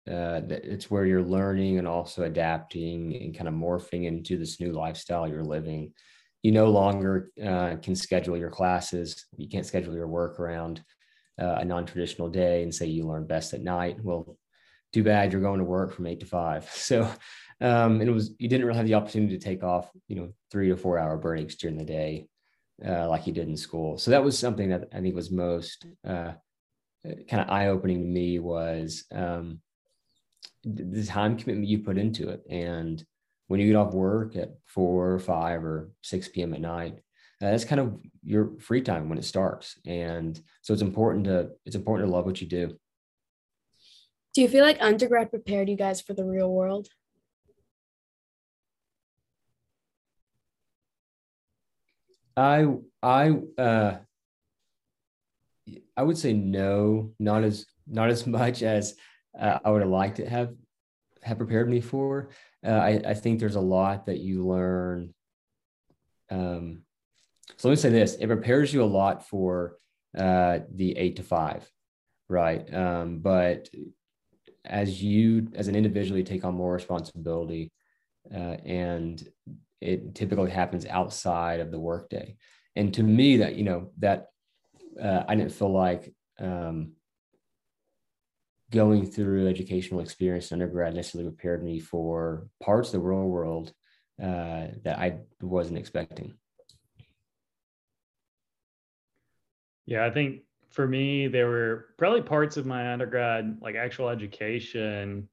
uh, 0.09 0.43
it's 0.49 0.90
where 0.90 1.07
you're 1.07 1.23
learning 1.23 1.78
and 1.78 1.88
also 1.88 2.25
adapting 2.25 3.16
and 3.16 3.37
kind 3.37 3.49
of 3.49 3.54
morphing 3.54 4.04
into 4.04 4.37
this 4.37 4.61
new 4.61 4.73
lifestyle 4.73 5.26
you're 5.26 5.43
living. 5.43 5.93
You 6.45 6.53
no 6.53 6.71
longer 6.71 7.31
uh, 7.43 7.77
can 7.83 7.97
schedule 7.97 8.37
your 8.37 8.51
classes. 8.51 9.25
You 9.39 9.49
can't 9.49 9.65
schedule 9.65 9.95
your 9.95 10.07
work 10.07 10.39
around 10.39 10.85
uh, 11.41 11.57
a 11.61 11.65
non-traditional 11.65 12.29
day 12.29 12.63
and 12.63 12.73
say 12.73 12.85
you 12.87 13.07
learn 13.07 13.27
best 13.27 13.55
at 13.55 13.63
night. 13.63 13.97
Well, 14.03 14.37
too 14.93 15.03
bad 15.03 15.33
you're 15.33 15.41
going 15.41 15.59
to 15.59 15.65
work 15.65 15.95
from 15.95 16.07
eight 16.07 16.21
to 16.21 16.27
five. 16.27 16.71
So, 16.75 17.11
um, 17.63 18.01
and 18.01 18.09
it 18.11 18.13
was 18.13 18.35
you 18.39 18.49
didn't 18.49 18.67
really 18.67 18.77
have 18.77 18.87
the 18.87 18.95
opportunity 18.95 19.39
to 19.39 19.43
take 19.43 19.63
off, 19.63 19.91
you 20.07 20.17
know, 20.17 20.35
three 20.51 20.69
to 20.69 20.77
four 20.77 20.99
hour 20.99 21.17
breaks 21.17 21.55
during 21.55 21.79
the 21.79 21.85
day, 21.85 22.27
uh, 22.87 23.09
like 23.09 23.27
you 23.27 23.33
did 23.33 23.49
in 23.49 23.57
school. 23.57 23.97
So 23.97 24.11
that 24.11 24.23
was 24.23 24.39
something 24.39 24.69
that 24.69 24.89
I 24.93 25.01
think 25.01 25.15
was 25.15 25.31
most 25.31 25.87
uh, 26.07 26.33
kind 27.05 27.43
of 27.43 27.49
eye 27.49 27.69
opening 27.69 28.03
to 28.03 28.07
me 28.07 28.39
was 28.39 29.05
um, 29.13 29.61
the 30.63 31.07
time 31.07 31.39
commitment 31.39 31.69
you 31.69 31.79
put 31.79 31.97
into 31.97 32.29
it. 32.29 32.43
And 32.51 33.03
when 33.49 33.61
you 33.61 33.67
get 33.67 33.77
off 33.77 33.93
work 33.93 34.37
at 34.37 34.55
four 34.67 35.13
or 35.13 35.19
five 35.19 35.65
or 35.65 35.91
6 36.03 36.29
p.m. 36.29 36.55
at 36.55 36.61
night, 36.61 36.95
uh, 37.43 37.51
that's 37.51 37.65
kind 37.65 37.81
of 37.81 38.01
your 38.23 38.53
free 38.61 38.81
time 38.81 39.09
when 39.09 39.19
it 39.19 39.25
starts. 39.25 39.79
And 39.87 40.41
so 40.63 40.73
it's 40.73 40.83
important 40.83 41.25
to, 41.27 41.51
it's 41.67 41.77
important 41.77 42.09
to 42.09 42.15
love 42.15 42.25
what 42.25 42.41
you 42.41 42.47
do. 42.47 42.79
Do 44.35 44.43
you 44.43 44.49
feel 44.49 44.65
like 44.65 44.79
undergrad 44.81 45.31
prepared 45.31 45.69
you 45.69 45.77
guys 45.77 46.01
for 46.01 46.15
the 46.15 46.25
real 46.25 46.53
world? 46.53 46.89
I, 52.37 52.67
I, 53.03 53.37
uh, 53.59 53.99
I 55.97 56.03
would 56.03 56.19
say 56.19 56.33
no, 56.33 57.13
not 57.19 57.45
as 57.45 57.67
not 57.87 58.11
as 58.11 58.27
much 58.39 58.63
as 58.63 58.97
uh, 59.39 59.59
I 59.65 59.71
would 59.71 59.83
have 59.83 59.91
liked 59.91 60.17
to 60.17 60.29
have 60.29 60.55
have 61.23 61.39
prepared 61.39 61.69
me 61.69 61.81
for. 61.81 62.31
Uh, 62.64 62.71
I, 62.71 63.02
I 63.09 63.14
think 63.14 63.38
there's 63.38 63.56
a 63.56 63.61
lot 63.61 64.06
that 64.06 64.18
you 64.18 64.47
learn. 64.47 65.12
Um, 66.30 66.83
so 67.56 67.68
let 67.68 67.73
me 67.73 67.76
say 67.76 67.90
this: 67.90 68.14
it 68.14 68.26
prepares 68.26 68.73
you 68.73 68.83
a 68.83 68.87
lot 68.87 69.28
for 69.28 69.76
uh, 70.16 70.61
the 70.73 70.97
eight 70.97 71.16
to 71.16 71.23
five, 71.23 71.68
right? 72.28 72.73
Um, 72.73 73.18
but 73.18 73.68
as 74.64 75.02
you, 75.02 75.49
as 75.54 75.68
an 75.68 75.76
individual, 75.76 76.18
you 76.18 76.25
take 76.25 76.44
on 76.44 76.54
more 76.54 76.73
responsibility, 76.73 77.71
uh, 78.35 78.56
and 78.64 79.23
it 79.80 80.14
typically 80.14 80.50
happens 80.50 80.87
outside 80.87 81.61
of 81.61 81.71
the 81.71 81.78
workday. 81.78 82.37
And 82.76 82.94
to 82.94 83.02
me, 83.02 83.38
that 83.38 83.56
you 83.56 83.64
know 83.64 83.90
that 83.99 84.28
uh, 85.00 85.25
I 85.28 85.35
didn't 85.35 85.52
feel 85.52 85.73
like 85.73 86.14
um, 86.40 86.92
going 88.75 89.07
through 89.07 89.47
educational 89.47 90.00
experience 90.00 90.50
in 90.50 90.61
undergrad 90.61 90.95
necessarily 90.95 91.31
prepared 91.31 91.62
me 91.62 91.78
for 91.78 92.49
parts 92.61 92.88
of 92.88 92.95
the 92.95 92.99
real 93.07 93.28
world 93.28 93.73
uh, 94.21 94.66
that 94.83 94.99
I 94.99 95.21
wasn't 95.40 95.78
expecting. 95.78 96.35
Yeah, 99.87 100.04
I 100.04 100.11
think 100.11 100.43
for 100.71 100.88
me, 100.88 101.28
there 101.28 101.49
were 101.49 101.87
probably 101.99 102.23
parts 102.23 102.57
of 102.57 102.66
my 102.66 102.93
undergrad, 102.93 103.59
like 103.61 103.76
actual 103.76 104.09
education, 104.09 105.28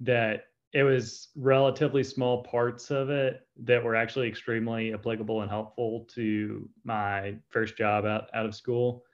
that 0.00 0.44
it 0.72 0.82
was 0.82 1.28
relatively 1.36 2.02
small 2.02 2.42
parts 2.44 2.90
of 2.90 3.10
it 3.10 3.46
that 3.64 3.84
were 3.84 3.94
actually 3.94 4.28
extremely 4.28 4.94
applicable 4.94 5.42
and 5.42 5.50
helpful 5.50 6.06
to 6.14 6.68
my 6.84 7.36
first 7.50 7.76
job 7.76 8.06
out, 8.06 8.28
out 8.32 8.46
of 8.46 8.54
school 8.54 9.04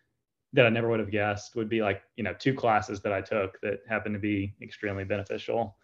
that 0.53 0.67
I 0.67 0.71
never 0.71 0.89
would 0.89 1.01
have 1.01 1.11
guessed 1.11 1.57
would 1.57 1.69
be 1.69 1.83
like, 1.83 2.03
you 2.17 2.25
know, 2.25 2.35
two 2.39 2.55
classes 2.55 3.01
that 3.03 3.13
I 3.13 3.21
took 3.21 3.61
that 3.61 3.81
happened 3.89 4.15
to 4.15 4.19
be 4.19 4.55
extremely 4.63 5.05
beneficial. 5.05 5.77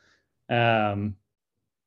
Um, 0.49 1.17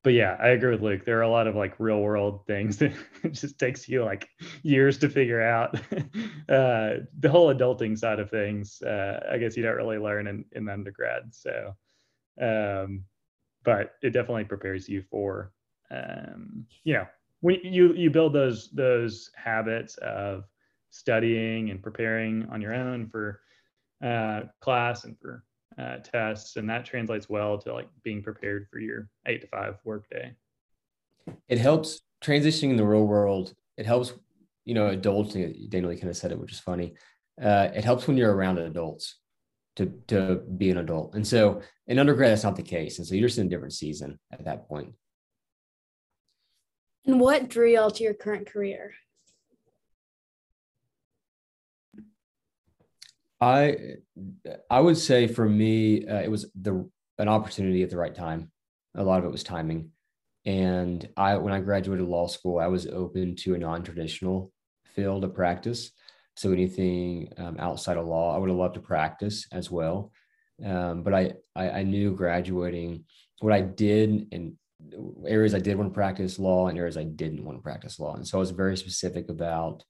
but 0.03 0.13
yeah, 0.13 0.37
I 0.39 0.49
agree 0.49 0.71
with 0.71 0.81
Luke. 0.81 1.03
There 1.03 1.17
are 1.17 1.23
a 1.23 1.29
lot 1.29 1.47
of 1.47 1.55
like 1.55 1.79
real 1.79 2.01
world 2.01 2.45
things 2.45 2.77
that 2.77 2.93
just 3.31 3.59
takes 3.59 3.89
you 3.89 4.03
like 4.05 4.29
years 4.63 4.97
to 4.99 5.09
figure 5.09 5.41
out. 5.41 5.75
uh, 6.49 7.01
the 7.19 7.29
whole 7.29 7.53
adulting 7.53 7.97
side 7.97 8.19
of 8.19 8.29
things, 8.29 8.81
uh, 8.83 9.27
I 9.31 9.37
guess 9.37 9.57
you 9.57 9.63
don't 9.63 9.75
really 9.75 9.97
learn 9.97 10.27
in, 10.27 10.45
in 10.53 10.69
undergrad. 10.69 11.33
So, 11.33 11.75
um, 12.39 13.03
but 13.63 13.95
it 14.01 14.11
definitely 14.11 14.45
prepares 14.45 14.87
you 14.87 15.03
for 15.11 15.51
um, 15.91 16.65
you 16.83 16.93
know 16.93 17.07
when 17.41 17.59
you 17.63 17.93
you 17.93 18.09
build 18.09 18.33
those 18.33 18.69
those 18.71 19.31
habits 19.35 19.97
of 19.97 20.45
studying 20.97 21.69
and 21.69 21.81
preparing 21.81 22.47
on 22.51 22.61
your 22.61 22.73
own 22.73 23.07
for 23.07 23.41
uh, 24.03 24.41
class 24.61 25.03
and 25.03 25.17
for 25.19 25.43
uh, 25.79 25.97
tests 25.97 26.55
and 26.55 26.69
that 26.69 26.85
translates 26.85 27.29
well 27.29 27.57
to 27.57 27.73
like 27.73 27.87
being 28.03 28.23
prepared 28.23 28.67
for 28.71 28.79
your 28.79 29.07
eight 29.27 29.41
to 29.41 29.47
five 29.47 29.75
work 29.83 30.09
day 30.09 30.31
it 31.47 31.57
helps 31.57 32.01
transitioning 32.23 32.71
in 32.71 32.77
the 32.77 32.85
real 32.85 33.05
world 33.05 33.53
it 33.77 33.85
helps 33.85 34.13
you 34.65 34.73
know 34.73 34.87
adults. 34.87 35.33
daniel 35.33 35.95
kind 35.95 36.09
of 36.09 36.17
said 36.17 36.31
it 36.31 36.39
which 36.39 36.51
is 36.51 36.59
funny 36.59 36.93
uh, 37.41 37.69
it 37.75 37.83
helps 37.83 38.07
when 38.07 38.17
you're 38.17 38.33
around 38.33 38.57
adults 38.57 39.17
to 39.77 39.93
to 40.07 40.41
be 40.57 40.69
an 40.69 40.79
adult. 40.79 41.15
And 41.15 41.25
so 41.25 41.61
in 41.87 41.99
undergrad, 41.99 42.31
that's 42.31 42.43
not 42.43 42.55
the 42.55 42.63
case. 42.63 42.97
And 42.97 43.07
so 43.07 43.15
you're 43.15 43.27
just 43.27 43.39
in 43.39 43.47
a 43.47 43.49
different 43.49 43.73
season 43.73 44.19
at 44.31 44.43
that 44.45 44.67
point. 44.67 44.93
And 47.05 47.19
what 47.19 47.47
drew 47.47 47.71
y'all 47.71 47.91
to 47.91 48.03
your 48.03 48.13
current 48.13 48.47
career? 48.47 48.93
I 53.39 53.77
I 54.69 54.79
would 54.79 54.97
say 54.97 55.27
for 55.27 55.47
me, 55.47 56.07
uh, 56.07 56.21
it 56.21 56.31
was 56.31 56.49
the 56.59 56.89
an 57.17 57.27
opportunity 57.27 57.83
at 57.83 57.89
the 57.89 57.97
right 57.97 58.15
time. 58.15 58.51
A 58.95 59.03
lot 59.03 59.19
of 59.19 59.25
it 59.25 59.31
was 59.31 59.43
timing. 59.43 59.91
And 60.45 61.07
I 61.17 61.37
when 61.37 61.53
I 61.53 61.59
graduated 61.59 62.07
law 62.07 62.27
school, 62.27 62.59
I 62.59 62.67
was 62.67 62.87
open 62.87 63.35
to 63.37 63.55
a 63.55 63.59
non-traditional 63.59 64.51
field 64.95 65.23
of 65.23 65.33
practice. 65.33 65.91
So 66.35 66.51
anything 66.51 67.33
um, 67.37 67.57
outside 67.59 67.97
of 67.97 68.05
law, 68.05 68.35
I 68.35 68.37
would 68.37 68.49
have 68.49 68.57
loved 68.57 68.75
to 68.75 68.79
practice 68.79 69.47
as 69.51 69.71
well. 69.71 70.11
Um, 70.63 71.03
but 71.03 71.13
I, 71.13 71.33
I, 71.55 71.69
I 71.69 71.83
knew 71.83 72.15
graduating 72.15 73.05
what 73.39 73.53
I 73.53 73.61
did 73.61 74.27
and 74.31 74.53
areas 75.27 75.55
I 75.55 75.59
did 75.59 75.77
want 75.77 75.89
to 75.91 75.93
practice 75.93 76.39
law 76.39 76.67
and 76.67 76.77
areas 76.77 76.97
I 76.97 77.03
didn't 77.03 77.43
want 77.43 77.57
to 77.57 77.63
practice 77.63 77.99
law. 77.99 78.15
And 78.15 78.27
so 78.27 78.37
I 78.37 78.39
was 78.39 78.51
very 78.51 78.77
specific 78.77 79.29
about 79.29 79.83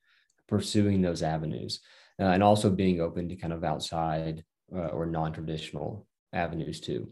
pursuing 0.47 1.01
those 1.01 1.21
avenues 1.21 1.81
uh, 2.19 2.25
and 2.25 2.43
also 2.43 2.69
being 2.69 3.01
open 3.01 3.29
to 3.29 3.35
kind 3.35 3.53
of 3.53 3.63
outside 3.63 4.43
uh, 4.75 4.87
or 4.87 5.05
non-traditional 5.05 6.05
avenues 6.33 6.79
too. 6.79 7.09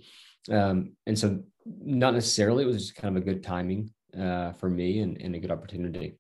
Um, 0.52 0.94
and 1.08 1.18
so 1.18 1.44
not 1.66 2.14
necessarily, 2.14 2.64
it 2.64 2.68
was 2.68 2.78
just 2.78 2.96
kind 2.96 3.16
of 3.16 3.22
a 3.22 3.26
good 3.26 3.44
timing 3.44 3.92
uh, 4.20 4.52
for 4.54 4.70
me 4.70 5.00
and, 5.00 5.20
and 5.22 5.36
a 5.36 5.40
good 5.40 5.52
opportunity. 5.52 6.18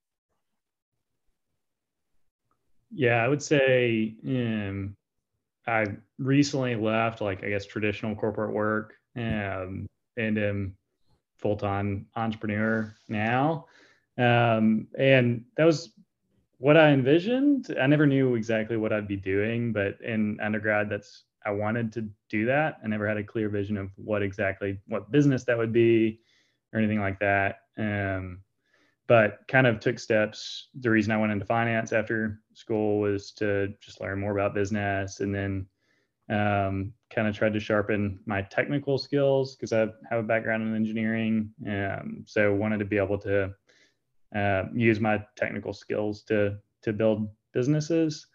Yeah, 2.91 3.23
I 3.23 3.27
would 3.27 3.43
say 3.43 4.15
um, 4.25 4.95
I 5.67 5.85
recently 6.17 6.75
left, 6.75 7.21
like 7.21 7.43
I 7.43 7.49
guess 7.49 7.65
traditional 7.65 8.15
corporate 8.15 8.53
work, 8.53 8.93
um, 9.17 9.85
and 10.17 10.37
am 10.37 10.77
full 11.37 11.57
time 11.57 12.07
entrepreneur 12.15 12.95
now. 13.09 13.65
Um, 14.17 14.87
and 14.97 15.43
that 15.57 15.65
was 15.65 15.91
what 16.57 16.77
I 16.77 16.89
envisioned. 16.89 17.75
I 17.79 17.87
never 17.87 18.05
knew 18.05 18.35
exactly 18.35 18.77
what 18.77 18.93
I'd 18.93 19.07
be 19.07 19.17
doing, 19.17 19.73
but 19.73 19.99
in 20.01 20.39
undergrad, 20.41 20.89
that's 20.89 21.23
I 21.45 21.51
wanted 21.51 21.93
to 21.93 22.09
do 22.29 22.45
that. 22.47 22.79
I 22.83 22.87
never 22.87 23.07
had 23.07 23.17
a 23.17 23.23
clear 23.23 23.49
vision 23.49 23.77
of 23.77 23.91
what 23.95 24.23
exactly 24.23 24.79
what 24.87 25.11
business 25.11 25.43
that 25.43 25.57
would 25.57 25.71
be 25.71 26.19
or 26.73 26.79
anything 26.79 26.99
like 26.99 27.19
that. 27.19 27.59
Um, 27.77 28.41
but 29.07 29.41
kind 29.47 29.67
of 29.67 29.79
took 29.79 29.99
steps. 29.99 30.69
The 30.79 30.89
reason 30.89 31.11
I 31.11 31.17
went 31.17 31.31
into 31.31 31.45
finance 31.45 31.93
after 31.93 32.41
school 32.53 32.99
was 32.99 33.31
to 33.33 33.73
just 33.79 34.01
learn 34.01 34.19
more 34.19 34.31
about 34.31 34.55
business 34.55 35.19
and 35.19 35.33
then 35.33 35.67
um, 36.29 36.93
kind 37.11 37.27
of 37.27 37.35
tried 37.35 37.53
to 37.53 37.59
sharpen 37.59 38.19
my 38.25 38.41
technical 38.41 38.97
skills 38.97 39.55
because 39.55 39.71
I 39.71 39.81
have 40.09 40.19
a 40.19 40.23
background 40.23 40.63
in 40.63 40.75
engineering. 40.75 41.51
Um, 41.67 42.23
so 42.25 42.53
wanted 42.55 42.79
to 42.79 42.85
be 42.85 42.97
able 42.97 43.19
to 43.19 43.53
uh, 44.33 44.63
use 44.73 44.99
my 44.99 45.23
technical 45.35 45.73
skills 45.73 46.23
to 46.23 46.57
to 46.83 46.93
build 46.93 47.29
businesses. 47.53 48.27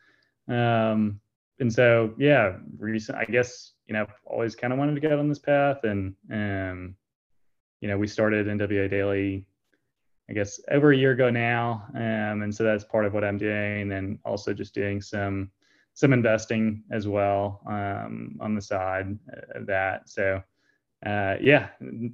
Um, 0.48 1.20
and 1.58 1.72
so 1.72 2.14
yeah, 2.18 2.56
recent 2.78 3.18
I 3.18 3.24
guess 3.24 3.72
you 3.86 3.94
know 3.94 4.06
always 4.24 4.56
kind 4.56 4.72
of 4.72 4.78
wanted 4.78 4.94
to 4.94 5.00
get 5.00 5.12
on 5.12 5.28
this 5.28 5.38
path, 5.38 5.84
and 5.84 6.14
um, 6.30 6.96
you 7.80 7.88
know 7.88 7.98
we 7.98 8.06
started 8.06 8.46
NWA 8.46 8.90
Daily 8.90 9.46
I 10.30 10.32
guess 10.32 10.60
over 10.70 10.92
a 10.92 10.96
year 10.96 11.10
ago 11.10 11.28
now. 11.28 11.86
Um, 11.92 12.42
and 12.42 12.54
so 12.54 12.62
that's 12.62 12.84
part 12.84 13.04
of 13.04 13.12
what 13.12 13.24
I'm 13.24 13.36
doing. 13.36 13.90
And 13.90 14.18
also 14.24 14.54
just 14.54 14.74
doing 14.74 15.02
some 15.02 15.50
some 15.94 16.12
investing 16.12 16.84
as 16.92 17.08
well 17.08 17.60
um, 17.66 18.38
on 18.40 18.54
the 18.54 18.62
side 18.62 19.18
of 19.56 19.66
that. 19.66 20.08
So 20.08 20.40
uh, 21.04 21.34
yeah, 21.40 21.70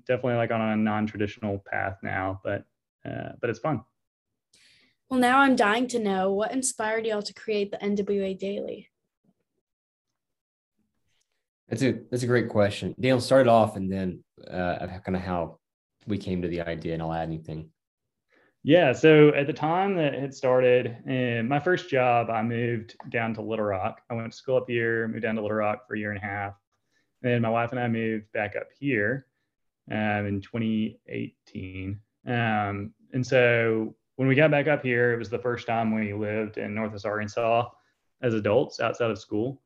definitely 0.06 0.34
like 0.34 0.50
on 0.50 0.60
a 0.62 0.76
non-traditional 0.76 1.62
path 1.70 1.98
now, 2.02 2.40
but 2.42 2.64
uh, 3.06 3.32
but 3.40 3.50
it's 3.50 3.58
fun. 3.58 3.82
Well, 5.08 5.20
now 5.20 5.38
I'm 5.38 5.54
dying 5.54 5.86
to 5.88 5.98
know 5.98 6.32
what 6.32 6.52
inspired 6.52 7.06
y'all 7.06 7.22
to 7.22 7.34
create 7.34 7.70
the 7.70 7.78
NWA 7.78 8.36
Daily. 8.36 8.88
That's 11.68 11.82
a 11.82 11.98
that's 12.10 12.22
a 12.22 12.28
great 12.28 12.48
question. 12.48 12.94
Daniel 12.98 13.20
started 13.20 13.48
off, 13.48 13.76
and 13.76 13.90
then 13.90 14.22
uh, 14.50 14.86
kind 15.04 15.16
of 15.16 15.22
how 15.22 15.58
we 16.06 16.18
came 16.18 16.42
to 16.42 16.48
the 16.48 16.60
idea, 16.62 16.94
and 16.94 17.02
I'll 17.02 17.12
add 17.12 17.28
anything. 17.28 17.70
Yeah. 18.66 18.92
So 18.92 19.28
at 19.28 19.46
the 19.46 19.52
time 19.52 19.94
that 19.94 20.14
it 20.14 20.34
started, 20.34 20.96
in 21.06 21.46
my 21.46 21.60
first 21.60 21.88
job, 21.88 22.30
I 22.30 22.42
moved 22.42 22.96
down 23.10 23.32
to 23.34 23.40
Little 23.42 23.64
Rock. 23.64 24.00
I 24.10 24.14
went 24.14 24.32
to 24.32 24.36
school 24.36 24.56
up 24.56 24.64
here, 24.66 25.06
moved 25.06 25.22
down 25.22 25.36
to 25.36 25.40
Little 25.40 25.56
Rock 25.56 25.86
for 25.86 25.94
a 25.94 25.98
year 25.98 26.10
and 26.10 26.18
a 26.18 26.26
half. 26.26 26.54
And 27.22 27.32
then 27.32 27.42
my 27.42 27.48
wife 27.48 27.70
and 27.70 27.78
I 27.78 27.86
moved 27.86 28.32
back 28.32 28.56
up 28.56 28.66
here 28.76 29.26
um, 29.88 30.26
in 30.26 30.40
2018. 30.40 32.00
Um, 32.26 32.92
and 33.12 33.26
so 33.26 33.94
when 34.16 34.28
we 34.28 34.34
got 34.34 34.50
back 34.50 34.66
up 34.66 34.82
here, 34.82 35.12
it 35.12 35.18
was 35.18 35.30
the 35.30 35.38
first 35.38 35.66
time 35.66 35.94
we 35.94 36.12
lived 36.12 36.56
in 36.58 36.74
Northwest 36.74 37.06
Arkansas 37.06 37.68
as 38.22 38.34
adults 38.34 38.80
outside 38.80 39.10
of 39.10 39.18
school. 39.18 39.62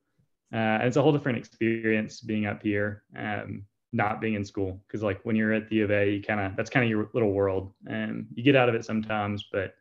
Uh, 0.52 0.56
and 0.56 0.82
it's 0.84 0.96
a 0.96 1.02
whole 1.02 1.12
different 1.12 1.38
experience 1.38 2.20
being 2.20 2.46
up 2.46 2.62
here. 2.62 3.04
Um, 3.16 3.64
not 3.92 4.20
being 4.20 4.34
in 4.34 4.44
school 4.44 4.80
because 4.86 5.02
like 5.02 5.20
when 5.24 5.34
you're 5.34 5.52
at 5.52 5.68
the 5.68 5.76
U 5.76 5.84
of 5.84 5.90
A, 5.90 6.10
you 6.10 6.22
kind 6.22 6.40
of 6.40 6.56
that's 6.56 6.70
kind 6.70 6.84
of 6.84 6.90
your 6.90 7.10
little 7.12 7.32
world, 7.32 7.72
and 7.86 8.26
you 8.34 8.42
get 8.42 8.56
out 8.56 8.68
of 8.68 8.74
it 8.74 8.84
sometimes, 8.84 9.48
but 9.50 9.74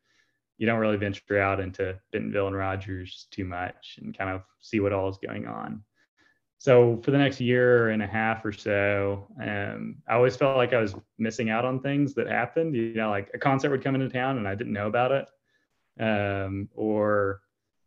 you 0.58 0.66
don't 0.66 0.80
really 0.80 0.98
venture 0.98 1.40
out 1.40 1.60
into 1.60 1.98
Bentonville 2.12 2.48
and 2.48 2.56
Rogers 2.56 3.28
too 3.32 3.46
much 3.46 4.00
and 4.02 4.18
kind 4.18 4.30
of 4.30 4.42
see 4.60 4.80
what 4.80 4.94
all 4.94 5.10
is 5.10 5.18
going 5.18 5.48
on. 5.48 5.84
So 6.60 7.00
for 7.04 7.12
the 7.12 7.18
next 7.18 7.40
year 7.40 7.90
and 7.90 8.04
a 8.04 8.08
half 8.08 8.44
or 8.44 8.52
so, 8.52 9.28
um, 9.42 9.96
I 10.10 10.16
always 10.16 10.36
felt 10.36 10.58
like 10.58 10.74
I 10.74 10.82
was 10.82 10.94
missing 11.18 11.50
out 11.50 11.64
on 11.64 11.80
things 11.80 12.14
that 12.16 12.28
happened. 12.28 12.76
You 12.76 12.94
know, 12.94 13.10
like 13.10 13.32
a 13.34 13.40
concert 13.40 13.70
would 13.70 13.82
come 13.84 13.96
into 13.96 14.10
town 14.10 14.38
and 14.38 14.48
I 14.48 14.56
didn't 14.56 14.74
know 14.74 14.88
about 14.88 15.12
it, 15.12 16.04
um, 16.04 16.68
or 16.76 17.42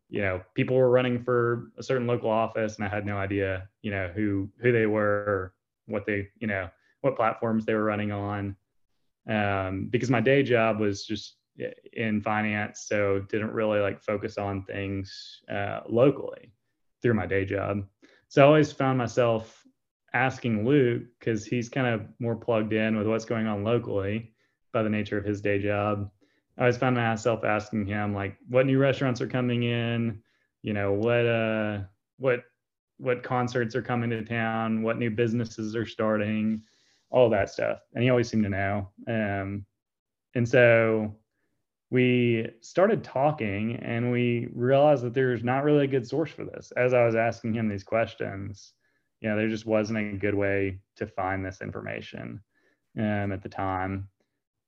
you 0.08 0.22
know, 0.22 0.42
people 0.54 0.76
were 0.76 0.90
running 0.90 1.22
for 1.22 1.70
a 1.78 1.82
certain 1.82 2.06
local 2.06 2.30
office 2.30 2.76
and 2.76 2.84
I 2.84 2.88
had 2.88 3.06
no 3.06 3.18
idea, 3.18 3.68
you 3.82 3.90
know, 3.90 4.10
who 4.14 4.48
who 4.60 4.72
they 4.72 4.86
were 4.86 5.52
what 5.86 6.06
they, 6.06 6.28
you 6.38 6.46
know, 6.46 6.70
what 7.02 7.16
platforms 7.16 7.66
they 7.66 7.74
were 7.74 7.84
running 7.84 8.10
on. 8.10 8.56
Um, 9.28 9.88
because 9.90 10.08
my 10.10 10.20
day 10.20 10.42
job 10.42 10.80
was 10.80 11.04
just 11.04 11.36
in 11.92 12.22
finance, 12.22 12.86
so 12.88 13.20
didn't 13.28 13.52
really 13.52 13.80
like 13.80 14.02
focus 14.02 14.38
on 14.38 14.64
things 14.64 15.42
uh, 15.50 15.80
locally 15.86 16.52
through 17.02 17.14
my 17.14 17.26
day 17.26 17.44
job. 17.44 17.84
So 18.32 18.40
I 18.40 18.46
always 18.46 18.72
found 18.72 18.96
myself 18.96 19.62
asking 20.14 20.64
Luke 20.66 21.02
because 21.18 21.44
he's 21.44 21.68
kind 21.68 21.86
of 21.86 22.08
more 22.18 22.34
plugged 22.34 22.72
in 22.72 22.96
with 22.96 23.06
what's 23.06 23.26
going 23.26 23.46
on 23.46 23.62
locally 23.62 24.32
by 24.72 24.82
the 24.82 24.88
nature 24.88 25.18
of 25.18 25.24
his 25.26 25.42
day 25.42 25.58
job. 25.58 26.10
I 26.56 26.62
always 26.62 26.78
found 26.78 26.96
myself 26.96 27.44
asking 27.44 27.84
him 27.84 28.14
like, 28.14 28.38
what 28.48 28.64
new 28.64 28.78
restaurants 28.78 29.20
are 29.20 29.26
coming 29.26 29.64
in? 29.64 30.22
You 30.62 30.72
know, 30.72 30.94
what 30.94 31.26
uh, 31.26 31.80
what 32.16 32.44
what 32.96 33.22
concerts 33.22 33.76
are 33.76 33.82
coming 33.82 34.08
to 34.08 34.24
town, 34.24 34.82
what 34.82 34.96
new 34.96 35.10
businesses 35.10 35.76
are 35.76 35.84
starting, 35.84 36.62
all 37.10 37.28
that 37.28 37.50
stuff. 37.50 37.80
And 37.92 38.02
he 38.02 38.08
always 38.08 38.30
seemed 38.30 38.44
to 38.44 38.48
know. 38.48 38.88
Um, 39.08 39.66
and 40.34 40.48
so 40.48 41.14
we 41.92 42.48
started 42.62 43.04
talking 43.04 43.76
and 43.76 44.10
we 44.10 44.48
realized 44.54 45.04
that 45.04 45.12
there's 45.12 45.44
not 45.44 45.62
really 45.62 45.84
a 45.84 45.86
good 45.86 46.08
source 46.08 46.30
for 46.30 46.42
this. 46.42 46.72
As 46.74 46.94
I 46.94 47.04
was 47.04 47.14
asking 47.14 47.52
him 47.52 47.68
these 47.68 47.84
questions, 47.84 48.72
you 49.20 49.28
know, 49.28 49.36
there 49.36 49.50
just 49.50 49.66
wasn't 49.66 49.98
a 49.98 50.16
good 50.16 50.34
way 50.34 50.78
to 50.96 51.06
find 51.06 51.44
this 51.44 51.60
information 51.60 52.40
um, 52.98 53.30
at 53.30 53.42
the 53.42 53.48
time. 53.50 54.08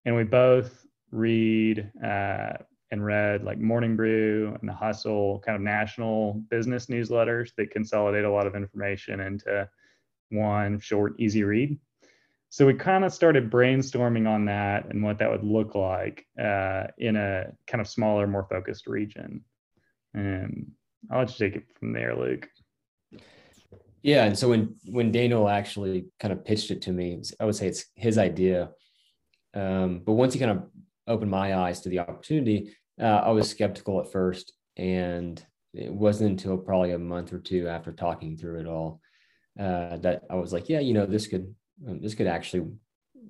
And 0.05 0.15
we 0.15 0.25
both 0.25 0.87
read 1.13 1.91
uh, 2.05 2.59
and 2.91 3.03
read 3.03 3.43
like 3.43 3.57
Morning 3.57 3.97
Brew 3.97 4.55
and 4.61 4.69
the 4.69 4.75
Hustle, 4.75 5.41
kind 5.47 5.57
of 5.57 5.63
national 5.63 6.35
business 6.51 6.87
newsletters 6.87 7.53
that 7.57 7.71
consolidate 7.71 8.27
a 8.27 8.31
lot 8.31 8.47
of 8.47 8.55
information 8.55 9.21
into 9.21 9.67
one 10.29 10.79
short, 10.79 11.15
easy 11.19 11.43
read. 11.43 11.79
So 12.51 12.67
we 12.67 12.75
kind 12.75 13.05
of 13.05 13.13
started 13.13 13.51
brainstorming 13.51 14.29
on 14.29 14.45
that 14.45 14.87
and 14.91 15.03
what 15.03 15.19
that 15.19 15.31
would 15.31 15.43
look 15.43 15.75
like 15.75 16.25
uh, 16.41 16.85
in 16.99 17.17
a 17.17 17.47
kind 17.67 17.81
of 17.81 17.89
smaller, 17.89 18.27
more 18.27 18.47
focused 18.49 18.87
region. 18.87 19.45
And 20.15 20.71
I'll 21.11 21.21
let 21.21 21.39
you 21.39 21.49
take 21.49 21.57
it 21.57 21.67
from 21.79 21.93
there, 21.93 22.15
Luke. 22.15 22.49
Yeah, 24.03 24.25
and 24.25 24.39
so 24.39 24.51
when 24.51 24.77
when 24.85 25.13
Daniel 25.13 25.49
actually 25.49 26.07
kind 26.21 26.31
of 26.31 26.45
pitched 26.45 26.71
it 26.71 26.83
to 26.83 26.93
me, 26.93 27.23
I 27.41 27.47
would 27.47 27.57
say 27.57 27.69
it's 27.69 27.87
his 27.95 28.19
idea. 28.19 28.71
Um, 29.55 30.03
but 30.05 30.13
once 30.13 30.35
he 30.35 30.41
kind 30.41 30.51
of 30.51 30.65
opened 31.07 31.31
my 31.31 31.57
eyes 31.57 31.81
to 31.81 31.89
the 31.89 32.01
opportunity, 32.01 32.77
uh, 33.01 33.05
I 33.25 33.31
was 33.31 33.49
skeptical 33.49 34.01
at 34.01 34.13
first, 34.13 34.53
and 34.77 35.43
it 35.73 35.93
wasn't 35.93 36.31
until 36.31 36.59
probably 36.59 36.93
a 36.93 36.99
month 36.99 37.33
or 37.33 37.39
two 37.39 37.67
after 37.67 37.93
talking 37.93 38.37
through 38.37 38.61
it 38.61 38.67
all 38.67 39.01
uh, 39.59 39.97
that 39.99 40.23
I 40.31 40.35
was 40.35 40.53
like, 40.53 40.69
yeah, 40.69 40.81
you 40.81 40.93
know, 40.93 41.07
this 41.07 41.27
could 41.27 41.55
this 41.79 42.15
could 42.15 42.27
actually 42.27 42.67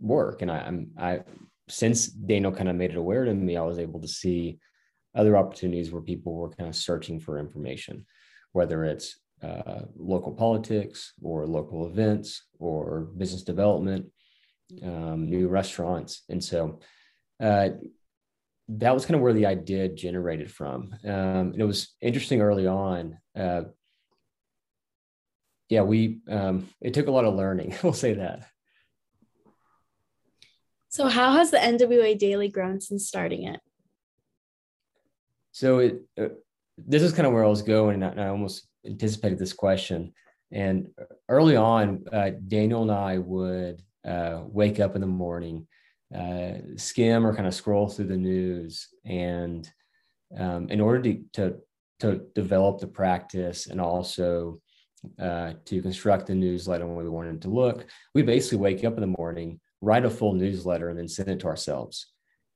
work. 0.01 0.43
And 0.43 0.51
I, 0.51 0.59
I'm 0.59 0.91
I 0.99 1.21
since 1.69 2.07
Daniel 2.07 2.53
kind 2.53 2.69
of 2.69 2.77
made 2.77 2.91
it 2.91 2.97
aware 2.97 3.25
to 3.25 3.35
me, 3.35 3.57
I 3.57 3.63
was 3.63 3.79
able 3.79 4.01
to 4.01 4.09
see 4.09 4.59
other 5.15 5.37
opportunities 5.37 5.91
where 5.91 6.03
people 6.03 6.35
were 6.35 6.51
kind 6.51 6.69
of 6.69 6.77
searching 6.77 7.21
for 7.21 7.39
information, 7.39 8.05
whether 8.53 8.85
it's 8.85 9.19
uh, 9.43 9.83
local 9.97 10.33
politics 10.33 11.13
or 11.23 11.47
local 11.47 11.87
events 11.87 12.45
or 12.59 13.09
business 13.17 13.43
development, 13.43 14.07
um, 14.83 15.29
new 15.29 15.49
restaurants, 15.49 16.23
and 16.29 16.43
so 16.43 16.81
uh, 17.41 17.69
that 18.69 18.95
was 18.95 19.05
kind 19.05 19.17
of 19.17 19.21
where 19.21 19.33
the 19.33 19.47
idea 19.47 19.89
generated 19.89 20.51
from. 20.51 20.95
Um, 21.07 21.53
it 21.57 21.65
was 21.65 21.95
interesting 22.01 22.41
early 22.41 22.67
on. 22.67 23.19
Uh, 23.37 23.63
yeah, 25.69 25.83
we 25.83 26.21
um, 26.29 26.69
it 26.81 26.95
took 26.95 27.07
a 27.07 27.11
lot 27.11 27.25
of 27.25 27.35
learning. 27.35 27.75
we'll 27.83 27.93
say 27.93 28.15
that. 28.15 28.47
So, 30.89 31.09
how 31.09 31.33
has 31.33 31.51
the 31.51 31.59
NWA 31.59 32.19
Daily 32.19 32.49
grown 32.49 32.81
since 32.81 33.09
starting 33.09 33.45
it? 33.45 33.61
So, 35.53 35.79
it 35.79 36.03
uh, 36.21 36.29
this 36.79 37.03
is 37.03 37.13
kind 37.13 37.27
of 37.27 37.33
where 37.33 37.45
I 37.45 37.49
was 37.49 37.63
going, 37.63 38.03
and 38.03 38.21
I, 38.21 38.25
I 38.25 38.29
almost 38.29 38.69
anticipated 38.87 39.39
this 39.39 39.53
question. 39.53 40.13
And 40.53 40.89
early 41.29 41.57
on, 41.57 42.05
uh, 42.13 42.31
Daniel 42.47 42.83
and 42.83 42.93
I 42.93 43.19
would 43.19 43.83
uh, 44.07 44.43
wake 44.47 44.79
up 44.79 44.95
in 44.95 45.01
the 45.01 45.07
morning 45.07 45.67
uh, 46.15 46.59
skim 46.77 47.27
or 47.27 47.35
kind 47.35 47.49
of 47.49 47.55
scroll 47.55 47.89
through 47.89 48.07
the 48.07 48.17
news. 48.17 48.89
And 49.05 49.69
um, 50.39 50.69
in 50.69 50.81
order 50.81 51.03
to, 51.03 51.23
to, 51.35 51.57
to, 52.01 52.21
develop 52.35 52.81
the 52.81 52.87
practice 52.87 53.67
and 53.67 53.81
also 53.81 54.61
uh, 55.19 55.53
to 55.65 55.83
construct 55.83 56.27
the 56.27 56.35
newsletter 56.35 56.87
when 56.87 57.05
we 57.05 57.11
wanted 57.11 57.43
to 57.43 57.49
look, 57.49 57.87
we 58.15 58.23
basically 58.23 58.59
wake 58.59 58.85
up 58.85 58.95
in 58.95 59.01
the 59.01 59.15
morning, 59.19 59.61
write 59.81 60.05
a 60.05 60.11
full 60.11 60.35
newsletter, 60.35 60.89
and 60.89 60.99
then 60.99 61.09
send 61.09 61.29
it 61.29 61.41
to 61.41 61.47
ourselves. 61.47 62.13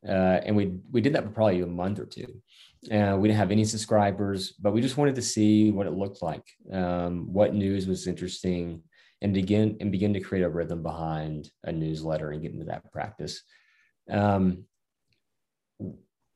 Uh, 0.07 0.41
and 0.45 0.55
we 0.57 0.73
we 0.93 1.01
did 1.01 1.13
that 1.13 1.25
for 1.25 1.31
probably 1.31 1.61
a 1.61 1.67
month 1.67 1.99
or 1.99 2.07
two. 2.07 2.41
Uh, 2.93 3.17
we 3.19 3.29
didn't 3.29 3.39
have 3.39 3.51
any 3.51 3.65
subscribers, 3.65 4.53
but 4.53 4.73
we 4.73 4.81
just 4.81 4.97
wanted 4.97 5.17
to 5.17 5.23
see 5.23 5.73
what 5.73 5.89
it 5.89 5.93
looked 5.93 6.23
like, 6.23 6.45
um, 6.73 7.33
what 7.33 7.55
news 7.55 7.89
was 7.89 8.07
interesting, 8.07 8.83
and 9.21 9.35
begin 9.35 9.77
and 9.81 9.91
begin 9.91 10.15
to 10.15 10.21
create 10.21 10.45
a 10.45 10.49
rhythm 10.49 10.83
behind 10.83 11.51
a 11.65 11.73
newsletter 11.73 12.31
and 12.31 12.43
get 12.43 12.53
into 12.53 12.67
that 12.67 12.91
practice. 12.93 13.43
Um, 14.09 14.65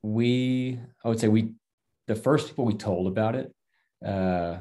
we, 0.02 0.80
I 1.04 1.08
would 1.08 1.20
say, 1.20 1.28
we 1.28 1.54
the 2.08 2.16
first 2.16 2.48
people 2.48 2.64
we 2.64 2.74
told 2.74 3.06
about 3.06 3.36
it 3.36 3.54
uh, 4.04 4.58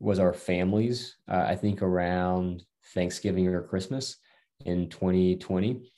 was 0.00 0.18
our 0.18 0.32
families. 0.32 1.16
Uh, 1.28 1.44
I 1.46 1.56
think 1.56 1.82
around 1.82 2.64
Thanksgiving 2.94 3.46
or 3.48 3.62
Christmas 3.62 4.16
in 4.64 4.88
2020, 4.88 5.90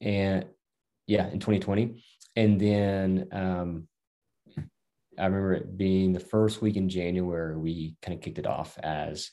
and 0.00 0.46
yeah, 1.06 1.26
in 1.28 1.38
2020, 1.38 2.02
and 2.36 2.60
then 2.60 3.28
um, 3.32 3.88
I 5.18 5.26
remember 5.26 5.54
it 5.54 5.76
being 5.76 6.12
the 6.12 6.20
first 6.20 6.62
week 6.62 6.76
in 6.76 6.88
January. 6.88 7.56
We 7.56 7.96
kind 8.02 8.16
of 8.16 8.22
kicked 8.22 8.38
it 8.38 8.46
off 8.46 8.78
as 8.82 9.30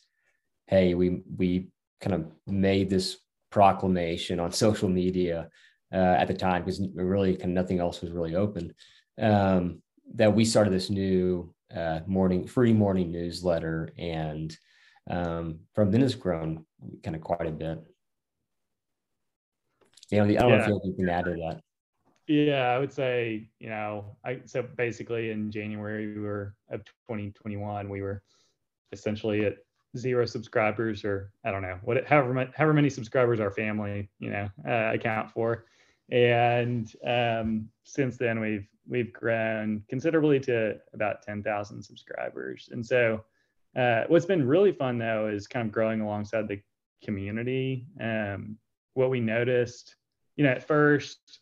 hey, 0.68 0.94
we 0.94 1.22
we 1.38 1.70
kind 2.02 2.14
of 2.14 2.32
made 2.48 2.90
this 2.90 3.18
proclamation 3.52 4.40
on 4.40 4.52
social 4.66 4.90
media 4.90 5.50
uh, 5.94 6.16
at 6.18 6.28
the 6.28 6.34
time 6.34 6.64
because 6.64 6.82
really 6.94 7.36
kind 7.36 7.52
of 7.52 7.56
nothing 7.56 7.80
else 7.80 8.02
was 8.02 8.12
really 8.12 8.36
open. 8.36 8.74
Um, 9.20 9.82
that 10.16 10.34
we 10.34 10.46
started 10.46 10.74
this 10.74 10.90
new 10.90 11.54
uh, 11.76 12.00
morning 12.08 12.48
free 12.48 12.74
morning 12.74 13.12
newsletter, 13.12 13.90
and 13.98 14.56
um, 15.10 15.60
from 15.74 15.92
then 15.92 16.02
it's 16.02 16.16
grown 16.16 16.66
kind 17.04 17.16
of 17.16 17.22
quite 17.22 17.48
a 17.48 17.52
bit. 17.52 17.80
You 20.10 20.18
know, 20.18 20.24
I 20.24 20.34
don't 20.34 20.50
yeah. 20.50 20.68
know 20.68 20.80
if 20.84 20.86
you 20.86 20.94
can 20.96 21.10
add 21.10 21.26
to 21.26 21.32
that. 21.32 21.62
Yeah, 22.28 22.70
I 22.70 22.78
would 22.78 22.94
say, 22.94 23.50
you 23.60 23.70
know, 23.70 24.18
I 24.24 24.42
so 24.46 24.64
basically 24.78 25.32
in 25.32 25.52
January 25.52 26.14
we 26.14 26.22
were 26.22 26.56
of 26.70 26.86
2021, 27.08 27.90
we 27.90 28.02
were 28.02 28.22
essentially 28.92 29.46
at 29.46 29.58
zero 29.98 30.26
subscribers 30.26 31.04
or 31.04 31.32
I 31.44 31.52
don't 31.52 31.64
know 31.64 31.80
what 31.84 32.06
however 32.06 32.52
however 32.56 32.74
many 32.74 32.90
subscribers 32.90 33.40
our 33.40 33.50
family 33.50 34.10
you 34.20 34.30
know 34.30 34.50
uh, 34.68 34.94
account 34.94 35.32
for, 35.32 35.66
and 36.12 36.92
um, 37.06 37.70
since 37.84 38.18
then 38.18 38.40
we've 38.40 38.68
we've 38.90 39.14
grown 39.14 39.84
considerably 39.88 40.40
to 40.42 40.78
about 40.94 41.22
ten 41.22 41.44
thousand 41.44 41.82
subscribers, 41.84 42.70
and 42.72 42.86
so 42.86 43.24
uh, 43.78 44.04
what's 44.08 44.26
been 44.26 44.48
really 44.48 44.72
fun 44.72 44.98
though 44.98 45.28
is 45.28 45.48
kind 45.48 45.68
of 45.68 45.72
growing 45.72 46.02
alongside 46.02 46.48
the 46.48 46.60
community. 47.04 47.88
Um, 48.02 48.58
what 48.96 49.10
we 49.10 49.20
noticed, 49.20 49.96
you 50.36 50.44
know, 50.44 50.50
at 50.50 50.68
first 50.68 51.40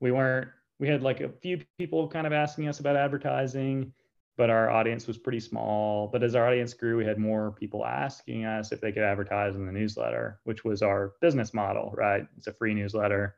we 0.00 0.12
weren't, 0.12 0.48
we 0.78 0.88
had 0.88 1.02
like 1.02 1.20
a 1.20 1.28
few 1.28 1.60
people 1.78 2.06
kind 2.06 2.26
of 2.26 2.32
asking 2.32 2.68
us 2.68 2.80
about 2.80 2.96
advertising, 2.96 3.92
but 4.36 4.50
our 4.50 4.70
audience 4.70 5.06
was 5.06 5.18
pretty 5.18 5.40
small. 5.40 6.08
But 6.12 6.22
as 6.22 6.34
our 6.34 6.46
audience 6.46 6.74
grew, 6.74 6.96
we 6.96 7.04
had 7.04 7.18
more 7.18 7.52
people 7.52 7.84
asking 7.84 8.44
us 8.44 8.72
if 8.72 8.80
they 8.80 8.92
could 8.92 9.02
advertise 9.02 9.56
in 9.56 9.66
the 9.66 9.72
newsletter, 9.72 10.40
which 10.44 10.64
was 10.64 10.82
our 10.82 11.14
business 11.20 11.52
model, 11.52 11.92
right? 11.96 12.26
It's 12.36 12.46
a 12.46 12.52
free 12.52 12.74
newsletter. 12.74 13.36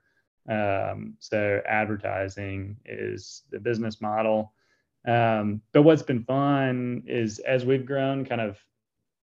Um, 0.48 1.14
so 1.20 1.60
advertising 1.66 2.76
is 2.84 3.42
the 3.50 3.60
business 3.60 4.00
model. 4.00 4.52
Um, 5.06 5.62
but 5.72 5.82
what's 5.82 6.02
been 6.02 6.24
fun 6.24 7.02
is 7.06 7.38
as 7.40 7.64
we've 7.64 7.86
grown, 7.86 8.24
kind 8.24 8.40
of 8.40 8.58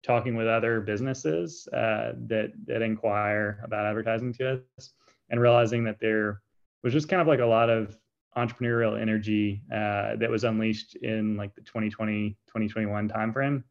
talking 0.05 0.37
with 0.37 0.47
other 0.47 0.81
businesses 0.81 1.69
uh, 1.73 2.13
that 2.27 2.53
that 2.67 2.83
inquire 2.83 3.61
about 3.65 3.87
advertising 3.87 4.33
to 4.35 4.63
us, 4.79 4.93
and 5.31 5.41
realizing 5.41 5.85
that 5.85 6.01
there 6.01 6.43
was 6.83 6.93
just 6.93 7.09
kind 7.09 7.21
of 7.21 7.29
like 7.29 7.41
a 7.41 7.47
lot 7.47 7.71
of 7.71 7.97
entrepreneurial 8.37 9.01
energy 9.01 9.63
uh, 9.73 10.17
that 10.17 10.31
was 10.31 10.45
unleashed 10.45 10.97
in 10.97 11.37
like 11.37 11.55
the 11.55 11.61
2020 11.63 12.31
2021 12.47 13.09
timeframe. 13.09 13.63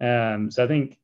Um, 0.00 0.50
so 0.50 0.64
I 0.64 0.68
think, 0.68 0.98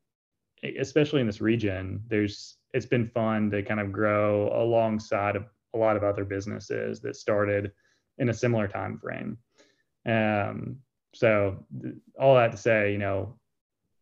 especially 0.79 1.20
in 1.20 1.27
this 1.27 1.40
region, 1.40 2.03
there's 2.09 2.57
it's 2.73 2.87
been 2.87 3.07
fun 3.07 3.51
to 3.51 3.62
kind 3.62 3.81
of 3.81 3.92
grow 3.92 4.51
alongside 4.53 5.37
of 5.37 5.44
a 5.74 5.78
lot 5.78 5.96
of 5.96 6.04
other 6.04 6.24
businesses 6.24 7.00
that 7.00 7.16
started 7.16 7.72
in 8.18 8.28
a 8.28 8.34
similar 8.34 8.68
time 8.68 8.98
frame. 8.98 9.38
Um, 10.06 10.76
so 11.14 11.64
all 12.18 12.34
that 12.37 12.52
to 12.52 12.56
say, 12.56 12.92
you 12.92 12.98
know, 12.98 13.38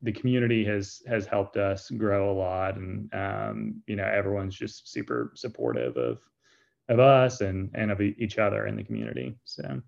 the 0.02 0.12
community 0.12 0.64
has 0.64 1.00
has 1.06 1.26
helped 1.26 1.56
us 1.56 1.88
grow 1.90 2.32
a 2.32 2.34
lot, 2.34 2.76
and 2.76 3.12
um, 3.14 3.82
you 3.86 3.96
know, 3.96 4.04
everyone's 4.04 4.56
just 4.56 4.90
super 4.90 5.32
supportive 5.36 5.96
of 5.96 6.20
of 6.88 6.98
us 6.98 7.40
and 7.40 7.70
and 7.74 7.90
of 7.90 8.00
each 8.00 8.38
other 8.38 8.66
in 8.66 8.76
the 8.76 8.82
community. 8.82 9.36
So, 9.44 9.80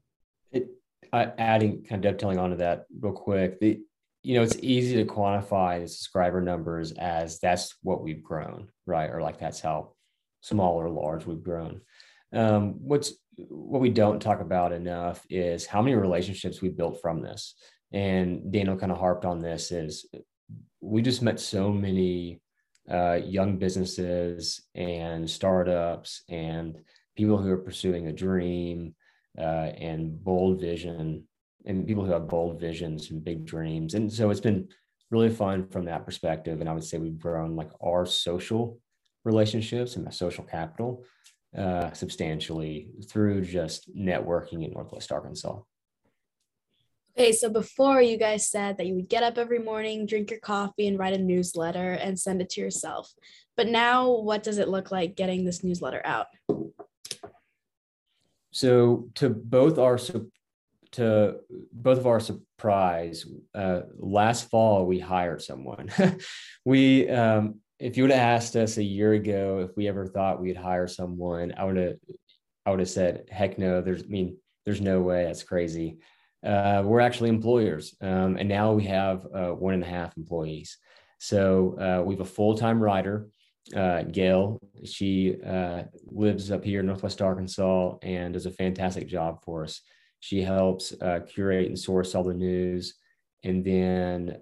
it, 0.52 0.68
uh, 1.12 1.26
adding 1.38 1.82
kind 1.82 2.04
of 2.04 2.12
dovetailing 2.12 2.38
onto 2.38 2.56
that 2.56 2.84
real 3.00 3.12
quick, 3.12 3.58
the 3.58 3.80
you 4.22 4.36
know, 4.36 4.42
it's 4.42 4.56
easy 4.62 4.96
to 4.96 5.04
quantify 5.04 5.82
the 5.82 5.88
subscriber 5.88 6.40
numbers 6.40 6.92
as 6.92 7.38
that's 7.40 7.76
what 7.82 8.02
we've 8.02 8.22
grown, 8.22 8.68
right? 8.86 9.10
Or 9.10 9.20
like 9.20 9.38
that's 9.38 9.60
how 9.60 9.93
small 10.44 10.74
or 10.74 10.90
large 10.90 11.24
we've 11.24 11.42
grown. 11.42 11.80
Um, 12.34 12.74
what's 12.80 13.14
what 13.36 13.80
we 13.80 13.88
don't 13.88 14.20
talk 14.20 14.40
about 14.40 14.72
enough 14.72 15.24
is 15.30 15.64
how 15.64 15.80
many 15.80 15.96
relationships 15.96 16.60
we 16.60 16.68
built 16.68 17.00
from 17.00 17.22
this. 17.22 17.54
And 17.92 18.52
Daniel 18.52 18.76
kind 18.76 18.92
of 18.92 18.98
harped 18.98 19.24
on 19.24 19.40
this 19.40 19.72
is 19.72 20.06
we 20.80 21.00
just 21.00 21.22
met 21.22 21.40
so 21.40 21.72
many 21.72 22.40
uh, 22.90 23.18
young 23.24 23.56
businesses 23.56 24.62
and 24.74 25.28
startups 25.28 26.22
and 26.28 26.76
people 27.16 27.38
who 27.38 27.50
are 27.50 27.68
pursuing 27.68 28.08
a 28.08 28.12
dream 28.12 28.94
uh, 29.38 29.70
and 29.90 30.22
bold 30.22 30.60
vision 30.60 31.24
and 31.64 31.86
people 31.86 32.04
who 32.04 32.12
have 32.12 32.28
bold 32.28 32.60
visions 32.60 33.10
and 33.10 33.24
big 33.24 33.46
dreams. 33.46 33.94
And 33.94 34.12
so 34.12 34.28
it's 34.28 34.40
been 34.40 34.68
really 35.10 35.30
fun 35.30 35.68
from 35.68 35.86
that 35.86 36.04
perspective. 36.04 36.60
And 36.60 36.68
I 36.68 36.74
would 36.74 36.84
say 36.84 36.98
we've 36.98 37.18
grown 37.18 37.56
like 37.56 37.70
our 37.82 38.04
social 38.04 38.78
relationships 39.24 39.96
and 39.96 40.04
my 40.04 40.10
social 40.10 40.44
capital 40.44 41.04
uh, 41.56 41.92
substantially 41.92 42.88
through 43.08 43.42
just 43.42 43.94
networking 43.96 44.64
in 44.64 44.72
Northwest 44.72 45.12
Arkansas. 45.12 45.60
Okay, 47.16 47.30
so 47.30 47.48
before 47.48 48.02
you 48.02 48.16
guys 48.16 48.50
said 48.50 48.76
that 48.76 48.86
you 48.86 48.94
would 48.96 49.08
get 49.08 49.22
up 49.22 49.38
every 49.38 49.60
morning, 49.60 50.04
drink 50.04 50.30
your 50.30 50.40
coffee, 50.40 50.88
and 50.88 50.98
write 50.98 51.14
a 51.14 51.18
newsletter 51.18 51.92
and 51.92 52.18
send 52.18 52.42
it 52.42 52.50
to 52.50 52.60
yourself. 52.60 53.12
But 53.56 53.68
now, 53.68 54.10
what 54.10 54.42
does 54.42 54.58
it 54.58 54.68
look 54.68 54.90
like 54.90 55.14
getting 55.14 55.44
this 55.44 55.62
newsletter 55.62 56.02
out? 56.04 56.26
So, 58.50 59.10
to 59.14 59.30
both 59.30 59.78
our 59.78 59.96
to 60.92 61.36
both 61.72 61.98
of 61.98 62.06
our 62.08 62.20
surprise, 62.20 63.26
uh, 63.54 63.82
last 63.96 64.50
fall 64.50 64.84
we 64.84 64.98
hired 64.98 65.40
someone. 65.40 65.90
we 66.64 67.08
um, 67.08 67.60
if 67.78 67.96
you 67.96 68.04
would 68.04 68.12
have 68.12 68.20
asked 68.20 68.56
us 68.56 68.76
a 68.76 68.82
year 68.82 69.12
ago 69.14 69.66
if 69.68 69.76
we 69.76 69.88
ever 69.88 70.06
thought 70.06 70.40
we'd 70.40 70.56
hire 70.56 70.86
someone, 70.86 71.52
I 71.56 71.64
would 71.64 71.76
have 71.76 71.96
I 72.66 72.70
would 72.70 72.80
have 72.80 72.88
said, 72.88 73.28
heck 73.30 73.58
no, 73.58 73.82
there's 73.82 74.02
I 74.02 74.06
mean, 74.06 74.36
there's 74.64 74.80
no 74.80 75.00
way, 75.00 75.24
that's 75.24 75.42
crazy. 75.42 75.98
Uh, 76.44 76.82
we're 76.84 77.00
actually 77.00 77.30
employers. 77.30 77.94
Um, 78.00 78.36
and 78.36 78.48
now 78.48 78.72
we 78.72 78.84
have 78.84 79.26
uh, 79.34 79.50
one 79.50 79.74
and 79.74 79.82
a 79.82 79.86
half 79.86 80.16
employees. 80.16 80.78
So 81.18 81.78
uh, 81.78 82.02
we 82.02 82.14
have 82.14 82.20
a 82.20 82.24
full-time 82.24 82.82
writer, 82.82 83.28
uh, 83.74 84.02
Gail. 84.02 84.58
She 84.84 85.36
uh, 85.42 85.84
lives 86.06 86.50
up 86.50 86.62
here 86.64 86.80
in 86.80 86.86
Northwest 86.86 87.22
Arkansas 87.22 87.96
and 88.02 88.34
does 88.34 88.46
a 88.46 88.50
fantastic 88.50 89.08
job 89.08 89.42
for 89.42 89.64
us. 89.64 89.80
She 90.20 90.42
helps 90.42 90.92
uh, 91.00 91.20
curate 91.26 91.68
and 91.68 91.78
source 91.78 92.14
all 92.14 92.24
the 92.24 92.34
news. 92.34 92.94
And 93.42 93.64
then 93.64 94.38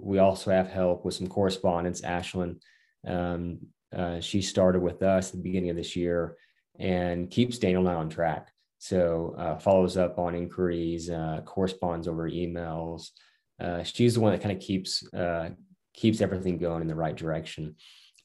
we 0.00 0.18
also 0.18 0.50
have 0.50 0.68
help 0.68 1.04
with 1.04 1.14
some 1.14 1.26
correspondence. 1.26 2.00
Ashlyn, 2.02 2.60
um, 3.06 3.58
uh, 3.96 4.20
she 4.20 4.42
started 4.42 4.82
with 4.82 5.02
us 5.02 5.28
at 5.28 5.36
the 5.36 5.42
beginning 5.42 5.70
of 5.70 5.76
this 5.76 5.96
year 5.96 6.36
and 6.78 7.30
keeps 7.30 7.58
Daniel 7.58 7.86
and 7.86 7.90
I 7.90 7.94
on 7.94 8.08
track. 8.08 8.48
So 8.78 9.34
uh, 9.36 9.58
follows 9.58 9.96
up 9.96 10.18
on 10.18 10.34
inquiries, 10.34 11.10
uh, 11.10 11.40
corresponds 11.44 12.06
over 12.06 12.30
emails. 12.30 13.10
Uh, 13.60 13.82
she's 13.82 14.14
the 14.14 14.20
one 14.20 14.32
that 14.32 14.42
kind 14.42 14.56
of 14.56 14.62
keeps 14.62 15.02
uh, 15.12 15.50
keeps 15.94 16.20
everything 16.20 16.58
going 16.58 16.82
in 16.82 16.86
the 16.86 16.94
right 16.94 17.16
direction. 17.16 17.74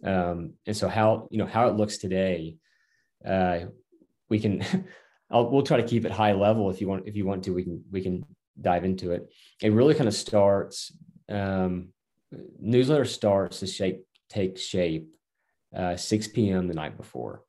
Um, 0.03 0.53
and 0.67 0.77
so 0.77 0.87
how 0.87 1.27
you 1.31 1.39
know 1.39 1.47
how 1.47 1.69
it 1.69 1.75
looks 1.75 1.97
today, 1.97 2.57
uh, 3.27 3.59
we 4.29 4.39
can. 4.39 4.63
I'll, 5.31 5.49
we'll 5.49 5.63
try 5.63 5.77
to 5.77 5.87
keep 5.87 6.05
it 6.05 6.11
high 6.11 6.33
level 6.33 6.69
if 6.69 6.79
you 6.79 6.87
want. 6.87 7.07
If 7.07 7.15
you 7.15 7.25
want 7.25 7.45
to, 7.45 7.53
we 7.55 7.63
can 7.63 7.83
we 7.91 8.01
can 8.01 8.23
dive 8.61 8.85
into 8.85 9.11
it. 9.13 9.27
It 9.61 9.73
really 9.73 9.95
kind 9.95 10.07
of 10.07 10.13
starts 10.13 10.91
um, 11.29 11.89
newsletter 12.59 13.05
starts 13.05 13.59
to 13.59 13.67
shape 13.67 14.05
take 14.29 14.57
shape 14.57 15.09
uh, 15.75 15.95
6 15.95 16.27
p.m. 16.29 16.67
the 16.67 16.73
night 16.73 16.97
before. 16.97 17.43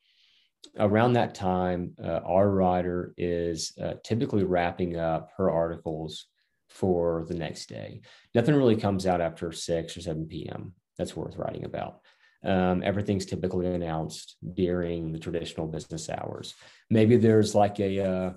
Around 0.79 1.13
that 1.13 1.35
time, 1.35 1.93
uh, 2.03 2.21
our 2.25 2.51
writer 2.51 3.15
is 3.17 3.73
uh, 3.81 3.95
typically 4.03 4.45
wrapping 4.45 4.97
up 4.97 5.31
her 5.37 5.51
articles 5.51 6.27
for 6.69 7.25
the 7.29 7.35
next 7.35 7.69
day. 7.69 8.01
Nothing 8.35 8.55
really 8.57 8.77
comes 8.77 9.07
out 9.07 9.21
after 9.21 9.53
6 9.53 9.97
or 9.97 10.01
7 10.01 10.27
p.m. 10.27 10.73
That's 10.99 11.15
worth 11.15 11.37
writing 11.37 11.65
about. 11.65 12.01
Um, 12.45 12.83
everything's 12.83 13.27
typically 13.27 13.67
announced 13.67 14.37
during 14.55 15.13
the 15.13 15.19
traditional 15.19 15.67
business 15.67 16.11
hours. 16.11 16.55
Maybe 16.91 17.17
there's 17.17 17.55
like 17.55 17.79
a, 17.81 17.99
a, 17.99 18.11
uh, 18.11 18.33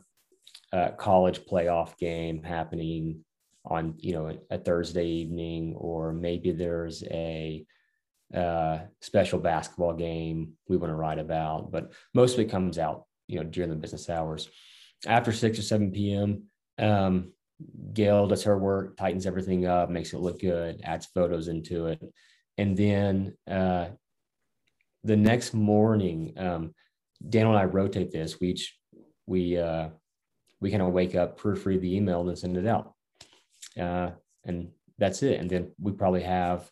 a 0.73 0.91
college 0.91 1.41
playoff 1.45 1.97
game 1.97 2.43
happening 2.43 3.23
on 3.69 3.95
you 3.97 4.13
know 4.13 4.37
a 4.49 4.57
Thursday 4.57 5.05
evening, 5.05 5.73
or 5.75 6.13
maybe 6.13 6.51
there's 6.51 7.03
a 7.03 7.65
uh, 8.33 8.79
special 9.01 9.39
basketball 9.39 9.93
game 9.93 10.53
we 10.67 10.77
want 10.77 10.91
to 10.91 10.95
write 10.95 11.19
about. 11.19 11.71
But 11.71 11.93
most 12.13 12.33
of 12.33 12.39
it 12.39 12.51
comes 12.51 12.77
out 12.77 13.05
you 13.27 13.37
know 13.37 13.43
during 13.43 13.69
the 13.69 13.75
business 13.75 14.09
hours. 14.09 14.49
After 15.05 15.31
six 15.31 15.59
or 15.59 15.61
seven 15.61 15.91
p.m., 15.91 16.43
um, 16.79 17.31
Gail 17.93 18.27
does 18.27 18.43
her 18.43 18.57
work, 18.57 18.97
tightens 18.97 19.25
everything 19.25 19.65
up, 19.65 19.89
makes 19.89 20.13
it 20.13 20.19
look 20.19 20.39
good, 20.39 20.81
adds 20.83 21.07
photos 21.07 21.47
into 21.47 21.87
it, 21.87 22.01
and 22.57 22.75
then 22.75 23.37
uh, 23.49 23.87
the 25.03 25.17
next 25.17 25.53
morning, 25.53 26.33
um, 26.37 26.73
Daniel 27.27 27.51
and 27.51 27.59
I 27.59 27.65
rotate 27.65 28.11
this. 28.11 28.39
We 28.39 28.49
each 28.49 28.77
we 29.25 29.57
uh, 29.57 29.89
we 30.59 30.71
kind 30.71 30.81
of 30.81 30.93
wake 30.93 31.15
up, 31.15 31.39
proofread 31.39 31.81
the 31.81 31.95
email, 31.95 32.27
and 32.27 32.37
send 32.37 32.57
it 32.57 32.65
out 32.65 32.93
uh, 33.79 34.11
and 34.45 34.69
that's 34.97 35.23
it. 35.23 35.39
And 35.39 35.49
then 35.49 35.71
we 35.79 35.91
probably 35.91 36.23
have 36.23 36.69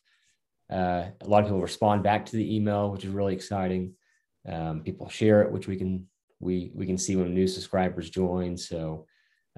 uh, 0.71 1.05
a 1.21 1.27
lot 1.27 1.41
of 1.41 1.45
people 1.45 1.61
respond 1.61 2.03
back 2.03 2.25
to 2.25 2.35
the 2.35 2.55
email, 2.55 2.91
which 2.91 3.05
is 3.05 3.11
really 3.11 3.33
exciting. 3.33 3.93
Um, 4.47 4.81
people 4.81 5.09
share 5.09 5.41
it, 5.43 5.51
which 5.51 5.67
we 5.67 5.77
can 5.77 6.07
we 6.39 6.71
we 6.73 6.85
can 6.85 6.97
see 6.97 7.15
when 7.15 7.33
new 7.33 7.47
subscribers 7.47 8.09
join. 8.09 8.57
So 8.57 9.05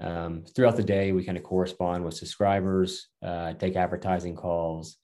um, 0.00 0.44
throughout 0.54 0.76
the 0.76 0.82
day, 0.82 1.12
we 1.12 1.24
kind 1.24 1.38
of 1.38 1.44
correspond 1.44 2.04
with 2.04 2.14
subscribers, 2.14 3.08
uh, 3.22 3.54
take 3.54 3.76
advertising 3.76 4.36
calls, 4.36 4.96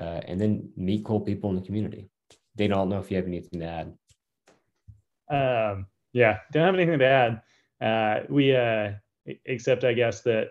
uh, 0.00 0.20
and 0.26 0.40
then 0.40 0.70
meet 0.76 1.04
cool 1.04 1.20
people 1.20 1.50
in 1.50 1.56
the 1.56 1.62
community. 1.62 2.08
They 2.56 2.68
don't 2.68 2.88
know 2.88 2.98
if 2.98 3.10
you 3.10 3.16
have 3.16 3.26
anything 3.26 3.60
to 3.60 3.66
add. 3.66 3.94
Um, 5.30 5.86
yeah, 6.12 6.38
don't 6.52 6.66
have 6.66 6.74
anything 6.74 6.98
to 6.98 7.06
add. 7.06 7.42
Uh, 7.80 8.26
we 8.28 8.54
uh, 8.54 8.92
except 9.44 9.84
I 9.84 9.92
guess 9.92 10.22
that 10.22 10.48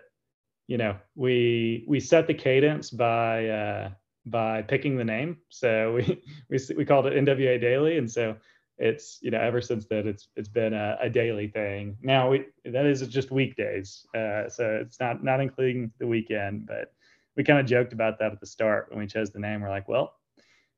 you 0.66 0.78
know 0.78 0.96
we 1.14 1.84
we 1.88 2.00
set 2.00 2.26
the 2.26 2.34
cadence 2.34 2.90
by 2.90 3.48
uh, 3.48 3.90
by 4.26 4.62
picking 4.62 4.96
the 4.96 5.04
name. 5.04 5.38
So 5.48 5.94
we 5.96 6.22
we 6.50 6.58
we 6.76 6.84
called 6.84 7.06
it 7.06 7.14
NWA 7.14 7.60
Daily, 7.60 7.98
and 7.98 8.10
so 8.10 8.36
it's 8.78 9.18
you 9.22 9.30
know 9.30 9.40
ever 9.40 9.60
since 9.60 9.86
then 9.86 10.08
it's 10.08 10.28
it's 10.36 10.48
been 10.48 10.74
a, 10.74 10.96
a 11.00 11.10
daily 11.10 11.48
thing. 11.48 11.96
Now 12.02 12.30
we 12.30 12.46
that 12.64 12.86
is 12.86 13.06
just 13.08 13.30
weekdays, 13.30 14.06
uh, 14.14 14.48
so 14.48 14.80
it's 14.82 15.00
not 15.00 15.22
not 15.22 15.40
including 15.40 15.92
the 15.98 16.06
weekend, 16.06 16.66
but 16.66 16.92
we 17.36 17.44
kind 17.44 17.58
of 17.58 17.66
joked 17.66 17.92
about 17.92 18.18
that 18.18 18.32
at 18.32 18.40
the 18.40 18.46
start 18.46 18.88
when 18.90 18.98
we 18.98 19.06
chose 19.06 19.30
the 19.30 19.38
name. 19.38 19.62
We're 19.62 19.70
like, 19.70 19.88
well, 19.88 20.14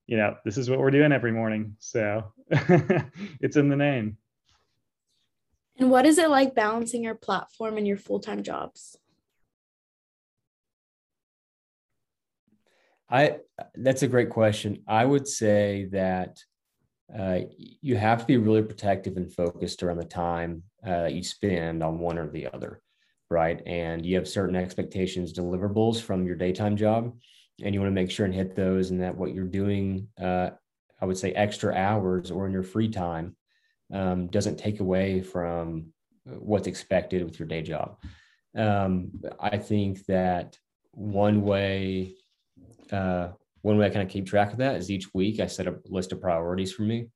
you 0.07 0.17
know, 0.17 0.37
this 0.45 0.57
is 0.57 0.71
what 0.71 0.79
we're 0.79 0.91
doing 0.91 1.13
every 1.13 1.33
morning. 1.33 1.77
So 1.79 2.25
it's 2.51 3.57
in 3.57 3.69
the 3.69 3.77
name. 3.77 4.19
And 5.79 5.91
what 5.91 6.07
is 6.07 6.19
it 6.19 6.31
like 6.31 6.55
balancing 6.55 7.03
your 7.03 7.17
platform 7.17 7.77
and 7.77 7.87
your 7.87 7.97
full 7.97 8.21
time 8.21 8.45
jobs? 8.45 8.97
I 13.11 13.37
that's 13.75 14.03
a 14.03 14.09
great 14.09 14.31
question. 14.31 14.83
I 14.87 15.05
would 15.05 15.29
say 15.29 15.89
that 15.93 16.39
uh, 17.17 17.41
you 17.59 17.97
have 17.97 18.21
to 18.21 18.27
be 18.27 18.39
really 18.39 18.63
protective 18.63 19.17
and 19.17 19.33
focused 19.33 19.83
around 19.83 19.99
the 19.99 20.05
time 20.05 20.63
uh, 20.87 21.05
you 21.05 21.23
spend 21.23 21.83
on 21.83 21.99
one 21.99 22.19
or 22.19 22.29
the 22.29 22.49
other, 22.53 22.81
right? 23.31 23.61
And 23.67 24.05
you 24.05 24.17
have 24.17 24.27
certain 24.27 24.57
expectations, 24.57 25.33
deliverables 25.33 26.01
from 26.01 26.27
your 26.27 26.37
daytime 26.37 26.77
job, 26.77 27.15
and 27.63 27.75
you 27.75 27.81
want 27.81 27.91
to 27.91 27.95
make 27.95 28.11
sure 28.11 28.27
and 28.27 28.35
hit 28.35 28.57
those, 28.57 28.91
and 28.91 29.03
that 29.03 29.17
what 29.17 29.35
you're 29.35 29.45
doing, 29.45 30.09
uh, 30.21 30.51
I 31.01 31.05
would 31.05 31.19
say, 31.19 31.33
extra 31.33 31.75
hours 31.75 32.31
or 32.31 32.47
in 32.47 32.53
your 32.53 32.63
free 32.63 32.89
time, 32.89 33.37
um, 33.93 34.29
doesn't 34.29 34.57
take 34.57 34.81
away 34.81 35.21
from 35.21 35.93
what's 36.25 36.67
expected 36.67 37.23
with 37.23 37.39
your 37.39 37.49
day 37.49 37.63
job. 37.63 37.99
Um, 38.57 39.11
I 39.39 39.59
think 39.59 40.07
that 40.07 40.59
one 40.93 41.43
way 41.43 42.17
uh, 42.93 43.29
one 43.63 43.79
way 43.79 43.87
I 43.87 43.91
kind 43.91 44.03
of 44.03 44.13
keep 44.13 44.27
track 44.27 44.53
of 44.53 44.59
that 44.59 44.77
is 44.77 44.91
each 44.91 45.13
week 45.15 45.41
I 45.41 45.47
set 45.47 45.67
a 45.67 45.77
list 45.87 46.13
of 46.13 46.21
priorities 46.21 46.73
for 46.73 46.83
me 46.83 47.09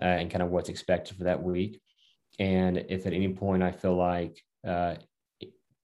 uh, 0.00 0.04
and 0.04 0.30
kind 0.30 0.42
of 0.42 0.50
what's 0.50 0.68
expected 0.68 1.16
for 1.16 1.24
that 1.24 1.42
week. 1.42 1.80
And 2.38 2.78
if 2.88 3.06
at 3.06 3.12
any 3.12 3.28
point 3.28 3.62
I 3.62 3.72
feel 3.72 3.96
like 3.96 4.42
uh, 4.66 4.96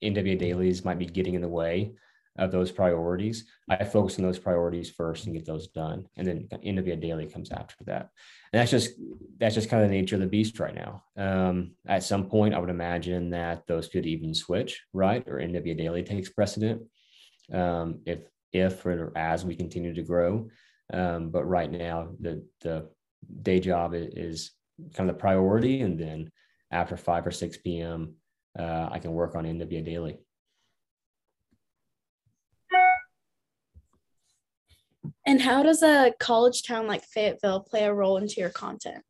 NWA 0.02 0.38
dailies 0.38 0.84
might 0.84 0.98
be 0.98 1.06
getting 1.06 1.34
in 1.34 1.42
the 1.42 1.48
way 1.48 1.92
of 2.38 2.50
those 2.52 2.70
priorities, 2.70 3.46
I 3.68 3.84
focus 3.84 4.18
on 4.18 4.24
those 4.24 4.38
priorities 4.38 4.90
first 4.90 5.26
and 5.26 5.34
get 5.34 5.46
those 5.46 5.68
done. 5.68 6.06
And 6.16 6.26
then 6.26 6.48
NWA 6.64 7.00
daily 7.00 7.26
comes 7.26 7.50
after 7.50 7.84
that. 7.84 8.10
And 8.52 8.60
that's 8.60 8.70
just 8.70 8.90
that's 9.38 9.54
just 9.54 9.70
kind 9.70 9.82
of 9.82 9.88
the 9.88 9.96
nature 9.96 10.16
of 10.16 10.20
the 10.20 10.26
beast 10.26 10.58
right 10.60 10.74
now. 10.74 11.04
Um, 11.16 11.72
at 11.86 12.02
some 12.02 12.26
point, 12.26 12.54
I 12.54 12.58
would 12.58 12.70
imagine 12.70 13.30
that 13.30 13.66
those 13.66 13.88
could 13.88 14.06
even 14.06 14.34
switch, 14.34 14.82
right? 14.92 15.26
Or 15.26 15.36
NWA 15.36 15.76
daily 15.76 16.02
takes 16.02 16.28
precedent. 16.28 16.82
Um, 17.52 18.00
if 18.06 18.20
if 18.52 18.84
or 18.86 19.12
as 19.16 19.44
we 19.44 19.54
continue 19.54 19.94
to 19.94 20.02
grow. 20.02 20.48
Um, 20.92 21.30
but 21.30 21.44
right 21.44 21.70
now, 21.70 22.10
the 22.20 22.44
the 22.62 22.88
day 23.42 23.60
job 23.60 23.92
is 23.94 24.52
kind 24.94 25.08
of 25.08 25.16
the 25.16 25.20
priority, 25.20 25.82
and 25.82 25.98
then 25.98 26.30
after 26.70 26.96
five 26.96 27.26
or 27.26 27.30
six 27.30 27.56
p.m., 27.56 28.14
uh, 28.58 28.88
I 28.90 28.98
can 28.98 29.12
work 29.12 29.34
on 29.34 29.44
NWA 29.44 29.84
daily. 29.84 30.18
And 35.26 35.40
how 35.40 35.62
does 35.62 35.82
a 35.82 36.12
college 36.18 36.62
town 36.64 36.86
like 36.86 37.04
Fayetteville 37.04 37.60
play 37.60 37.84
a 37.84 37.94
role 37.94 38.16
into 38.16 38.40
your 38.40 38.50
content? 38.50 39.02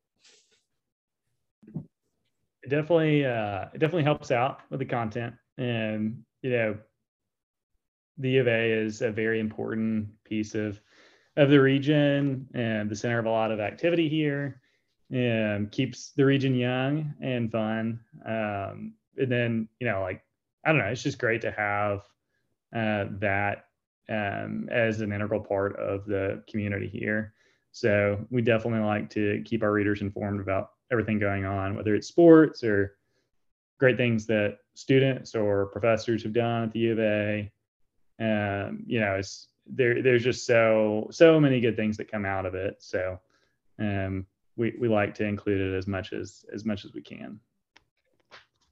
It 2.63 2.69
definitely, 2.69 3.25
uh, 3.25 3.67
it 3.73 3.79
definitely 3.79 4.05
helps 4.05 4.31
out 4.31 4.61
with 4.71 4.81
the 4.81 4.87
content, 4.87 5.35
and 5.57 6.23
you 6.43 6.51
know, 6.51 6.79
the 8.19 8.31
U 8.31 8.41
of 8.41 8.49
A 8.49 8.73
is 8.73 9.03
a 9.03 9.11
very 9.11 9.41
important 9.41 10.09
piece 10.25 10.55
of 10.55 10.81
of 11.37 11.49
the 11.49 11.61
region 11.61 12.47
and 12.55 12.91
the 12.91 12.97
center 12.97 13.19
of 13.19 13.27
a 13.27 13.31
lot 13.31 13.53
of 13.53 13.61
activity 13.61 14.09
here 14.09 14.61
and 15.11 15.71
keeps 15.71 16.13
the 16.13 16.25
region 16.25 16.55
young 16.55 17.15
and 17.21 17.51
fun. 17.51 18.01
Um, 18.27 18.95
and 19.17 19.31
then 19.31 19.69
you 19.81 19.87
know 19.87 20.01
like 20.01 20.23
i 20.65 20.71
don't 20.71 20.79
know 20.79 20.87
it's 20.87 21.03
just 21.03 21.19
great 21.19 21.41
to 21.43 21.51
have 21.51 22.01
uh, 22.75 23.07
that 23.19 23.67
um, 24.09 24.69
as 24.71 25.01
an 25.01 25.13
integral 25.13 25.41
part 25.41 25.77
of 25.77 26.05
the 26.07 26.43
community 26.49 26.89
here. 26.89 27.35
So 27.73 28.25
we 28.31 28.43
definitely 28.43 28.81
like 28.81 29.11
to 29.11 29.43
keep 29.45 29.63
our 29.63 29.73
readers 29.73 30.01
informed 30.01 30.41
about 30.41 30.71
everything 30.93 31.21
going 31.21 31.45
on 31.45 31.77
whether 31.77 31.95
it's 31.95 32.09
sports 32.09 32.65
or 32.65 32.97
great 33.79 33.97
things 33.97 34.27
that 34.27 34.59
students 34.75 35.37
or 35.37 35.67
professors 35.67 36.25
have 36.25 36.33
done 36.33 36.65
at 36.65 36.73
the 36.73 36.81
u 36.81 36.93
of 36.93 36.99
a 36.99 37.53
um, 38.21 38.85
you 38.87 39.01
know, 39.01 39.15
it's 39.15 39.49
there. 39.67 40.03
There's 40.03 40.25
just 40.25 40.47
so 40.47 41.09
so 41.11 41.41
many 41.41 41.61
good 41.61 41.77
things 41.77 41.97
that 41.97 42.11
come 42.11 42.25
out 42.25 42.47
of 42.47 42.55
it. 42.55 42.77
So 42.79 43.19
um, 43.79 44.27
we 44.57 44.75
we 44.79 44.89
like 44.89 45.15
to 45.15 45.25
include 45.25 45.61
it 45.61 45.77
as 45.77 45.87
much 45.87 46.13
as 46.13 46.45
as 46.53 46.65
much 46.65 46.85
as 46.85 46.93
we 46.93 47.03
can. 47.03 47.41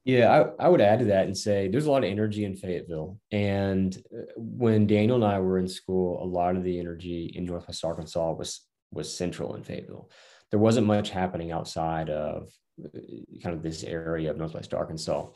Yeah, 0.04 0.30
I, 0.58 0.66
I 0.66 0.68
would 0.68 0.80
add 0.80 1.00
to 1.00 1.04
that 1.06 1.26
and 1.26 1.36
say 1.36 1.68
there's 1.68 1.86
a 1.86 1.90
lot 1.90 2.04
of 2.04 2.10
energy 2.10 2.44
in 2.44 2.56
Fayetteville. 2.56 3.18
And 3.30 3.96
uh, 4.10 4.22
when 4.36 4.86
Daniel 4.86 5.16
and 5.16 5.24
I 5.24 5.38
were 5.38 5.58
in 5.58 5.68
school, 5.68 6.22
a 6.22 6.24
lot 6.24 6.56
of 6.56 6.64
the 6.64 6.78
energy 6.78 7.32
in 7.34 7.44
Northwest 7.44 7.84
Arkansas 7.84 8.32
was 8.32 8.60
was 8.90 9.14
central 9.14 9.54
in 9.54 9.62
Fayetteville. 9.62 10.10
There 10.50 10.60
wasn't 10.60 10.86
much 10.86 11.10
happening 11.10 11.52
outside 11.52 12.10
of 12.10 12.50
uh, 12.82 12.98
kind 13.42 13.54
of 13.54 13.62
this 13.62 13.82
area 13.84 14.30
of 14.30 14.38
Northwest 14.38 14.72
Arkansas. 14.72 15.26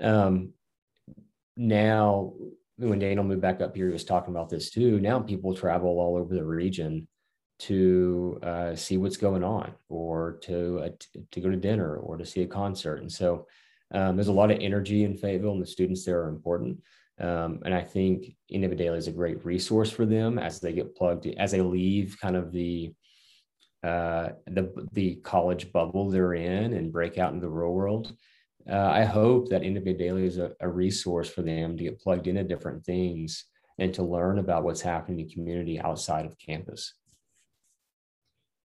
Um, 0.00 0.52
now 1.56 2.34
when 2.88 2.98
Daniel 2.98 3.24
moved 3.24 3.42
back 3.42 3.60
up 3.60 3.76
here, 3.76 3.86
he 3.86 3.92
was 3.92 4.04
talking 4.04 4.34
about 4.34 4.48
this 4.48 4.70
too. 4.70 5.00
Now 5.00 5.20
people 5.20 5.54
travel 5.54 5.98
all 5.98 6.16
over 6.16 6.34
the 6.34 6.44
region 6.44 7.06
to 7.60 8.38
uh, 8.42 8.74
see 8.74 8.96
what's 8.96 9.18
going 9.18 9.44
on, 9.44 9.72
or 9.88 10.38
to 10.42 10.80
uh, 10.80 10.88
to 11.30 11.40
go 11.40 11.50
to 11.50 11.56
dinner, 11.56 11.96
or 11.96 12.16
to 12.16 12.24
see 12.24 12.42
a 12.42 12.46
concert. 12.46 12.96
And 12.96 13.12
so 13.12 13.46
um, 13.92 14.16
there's 14.16 14.28
a 14.28 14.32
lot 14.32 14.50
of 14.50 14.58
energy 14.60 15.04
in 15.04 15.16
Fayetteville, 15.16 15.52
and 15.52 15.62
the 15.62 15.66
students 15.66 16.04
there 16.04 16.22
are 16.22 16.28
important. 16.28 16.80
Um, 17.20 17.60
and 17.66 17.74
I 17.74 17.82
think 17.82 18.34
NWA 18.50 18.76
Daily 18.76 18.98
is 18.98 19.08
a 19.08 19.12
great 19.12 19.44
resource 19.44 19.90
for 19.90 20.06
them 20.06 20.38
as 20.38 20.58
they 20.58 20.72
get 20.72 20.96
plugged 20.96 21.26
as 21.26 21.52
they 21.52 21.60
leave 21.60 22.16
kind 22.20 22.34
of 22.34 22.50
the 22.50 22.94
uh, 23.82 24.30
the 24.46 24.88
the 24.92 25.16
college 25.16 25.70
bubble 25.72 26.08
they're 26.08 26.34
in 26.34 26.72
and 26.72 26.92
break 26.92 27.18
out 27.18 27.32
into 27.34 27.46
the 27.46 27.52
real 27.52 27.72
world 27.72 28.14
uh, 28.68 28.90
I 28.92 29.04
hope 29.04 29.48
that 29.50 29.62
NWA 29.62 29.98
Daily 29.98 30.26
is 30.26 30.38
a, 30.38 30.52
a, 30.60 30.68
resource 30.68 31.28
for 31.28 31.42
them 31.42 31.76
to 31.76 31.84
get 31.84 32.00
plugged 32.00 32.26
into 32.26 32.44
different 32.44 32.84
things 32.84 33.44
and 33.78 33.92
to 33.94 34.02
learn 34.02 34.38
about 34.38 34.64
what's 34.64 34.80
happening 34.80 35.20
in 35.20 35.26
the 35.26 35.32
community 35.32 35.80
outside 35.80 36.26
of 36.26 36.38
campus. 36.38 36.94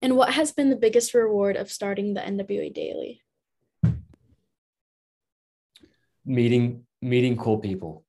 And 0.02 0.15
what 0.15 0.34
has 0.34 0.52
been 0.52 0.69
the 0.69 0.76
biggest 0.76 1.13
reward 1.13 1.56
of 1.56 1.72
starting 1.72 2.13
the 2.13 2.22
NWA 2.22 2.74
Daily? 2.74 3.22
Meeting 6.26 6.86
meeting 7.02 7.36
cool 7.36 7.58
people. 7.58 8.06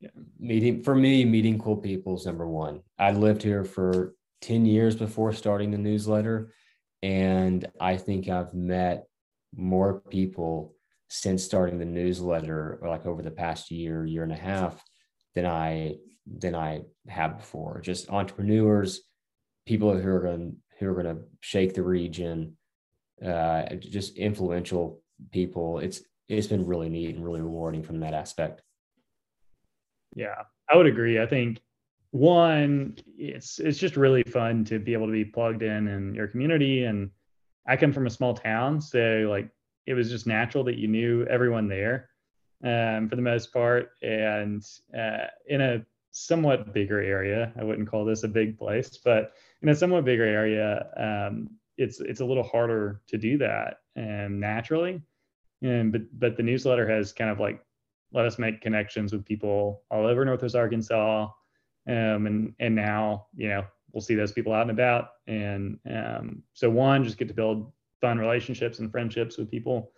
Yeah. 0.00 0.10
Meeting 0.38 0.82
for 0.82 0.94
me, 0.94 1.24
meeting 1.24 1.58
cool 1.58 1.76
people 1.76 2.16
is 2.16 2.26
number 2.26 2.46
one. 2.48 2.82
I 2.98 3.12
lived 3.12 3.42
here 3.42 3.64
for 3.64 4.14
10 4.42 4.66
years 4.66 4.96
before 4.96 5.32
starting 5.32 5.70
the 5.70 5.78
newsletter. 5.78 6.52
And 7.02 7.66
I 7.80 7.96
think 7.96 8.28
I've 8.28 8.52
met 8.52 9.06
more 9.54 10.00
people 10.00 10.74
since 11.12 11.44
starting 11.44 11.78
the 11.78 11.84
newsletter 11.84 12.78
like 12.82 13.04
over 13.04 13.20
the 13.20 13.30
past 13.30 13.70
year 13.70 14.06
year 14.06 14.22
and 14.22 14.32
a 14.32 14.36
half 14.36 14.82
than 15.34 15.44
i 15.44 15.94
than 16.26 16.54
i 16.54 16.80
have 17.06 17.36
before. 17.36 17.80
Just 17.80 18.08
entrepreneurs 18.08 19.02
people 19.66 19.96
who 19.96 20.08
are 20.08 20.20
going 20.20 20.56
who 20.78 20.88
are 20.88 20.94
going 21.00 21.14
to 21.14 21.22
shake 21.40 21.74
the 21.74 21.82
region 21.82 22.56
uh, 23.24 23.74
just 23.74 24.16
influential 24.16 25.02
people. 25.30 25.78
It's 25.80 26.00
it's 26.28 26.46
been 26.46 26.66
really 26.66 26.88
neat 26.88 27.14
and 27.14 27.24
really 27.24 27.42
rewarding 27.42 27.82
from 27.82 28.00
that 28.00 28.14
aspect. 28.14 28.62
Yeah 30.16 30.42
i 30.70 30.76
would 30.76 30.86
agree. 30.86 31.20
I 31.20 31.26
think 31.26 31.60
one 32.12 32.96
it's 33.18 33.58
it's 33.58 33.78
just 33.78 33.96
really 33.96 34.22
fun 34.22 34.64
to 34.64 34.78
be 34.78 34.94
able 34.94 35.06
to 35.06 35.12
be 35.12 35.24
plugged 35.26 35.62
in 35.62 35.88
in 35.88 36.14
your 36.14 36.28
community. 36.28 36.84
And 36.84 37.10
i 37.68 37.76
come 37.76 37.92
from 37.92 38.06
a 38.06 38.10
small 38.10 38.34
town 38.34 38.80
so 38.80 39.26
like 39.28 39.48
it 39.86 39.94
was 39.94 40.10
just 40.10 40.26
natural 40.26 40.64
that 40.64 40.78
you 40.78 40.88
knew 40.88 41.24
everyone 41.26 41.68
there 41.68 42.10
um, 42.64 43.08
for 43.08 43.16
the 43.16 43.22
most 43.22 43.52
part. 43.52 43.90
And 44.02 44.64
uh, 44.96 45.26
in 45.46 45.60
a 45.60 45.84
somewhat 46.12 46.72
bigger 46.72 47.00
area, 47.00 47.52
I 47.58 47.64
wouldn't 47.64 47.88
call 47.88 48.04
this 48.04 48.22
a 48.22 48.28
big 48.28 48.58
place, 48.58 48.98
but 49.04 49.32
in 49.62 49.68
a 49.68 49.74
somewhat 49.74 50.04
bigger 50.04 50.24
area, 50.24 50.86
um, 50.96 51.50
it's 51.78 52.00
it's 52.00 52.20
a 52.20 52.24
little 52.24 52.42
harder 52.42 53.00
to 53.08 53.18
do 53.18 53.38
that 53.38 53.78
um, 53.96 54.38
naturally. 54.38 55.02
And 55.62 55.92
but 55.92 56.02
but 56.18 56.36
the 56.36 56.42
newsletter 56.42 56.88
has 56.88 57.12
kind 57.12 57.30
of 57.30 57.40
like 57.40 57.64
let 58.12 58.26
us 58.26 58.38
make 58.38 58.60
connections 58.60 59.12
with 59.12 59.24
people 59.24 59.82
all 59.90 60.06
over 60.06 60.24
Northwest 60.24 60.54
Arkansas. 60.54 61.28
Um, 61.88 62.26
and 62.26 62.54
and 62.60 62.74
now 62.74 63.26
you 63.34 63.48
know 63.48 63.64
we'll 63.92 64.02
see 64.02 64.14
those 64.14 64.32
people 64.32 64.52
out 64.52 64.62
and 64.62 64.70
about. 64.70 65.08
And 65.26 65.78
um, 65.90 66.42
so 66.52 66.70
one, 66.70 67.04
just 67.04 67.18
get 67.18 67.28
to 67.28 67.34
build 67.34 67.72
fun 68.02 68.18
relationships 68.18 68.80
and 68.80 68.90
friendships 68.90 69.38
with 69.38 69.50
people. 69.50 69.92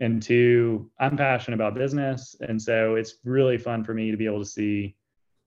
And 0.00 0.20
two, 0.20 0.90
I'm 0.98 1.16
passionate 1.16 1.54
about 1.54 1.76
business. 1.76 2.34
And 2.40 2.60
so 2.60 2.96
it's 2.96 3.18
really 3.24 3.58
fun 3.58 3.84
for 3.84 3.94
me 3.94 4.10
to 4.10 4.16
be 4.16 4.26
able 4.26 4.40
to 4.40 4.44
see, 4.44 4.96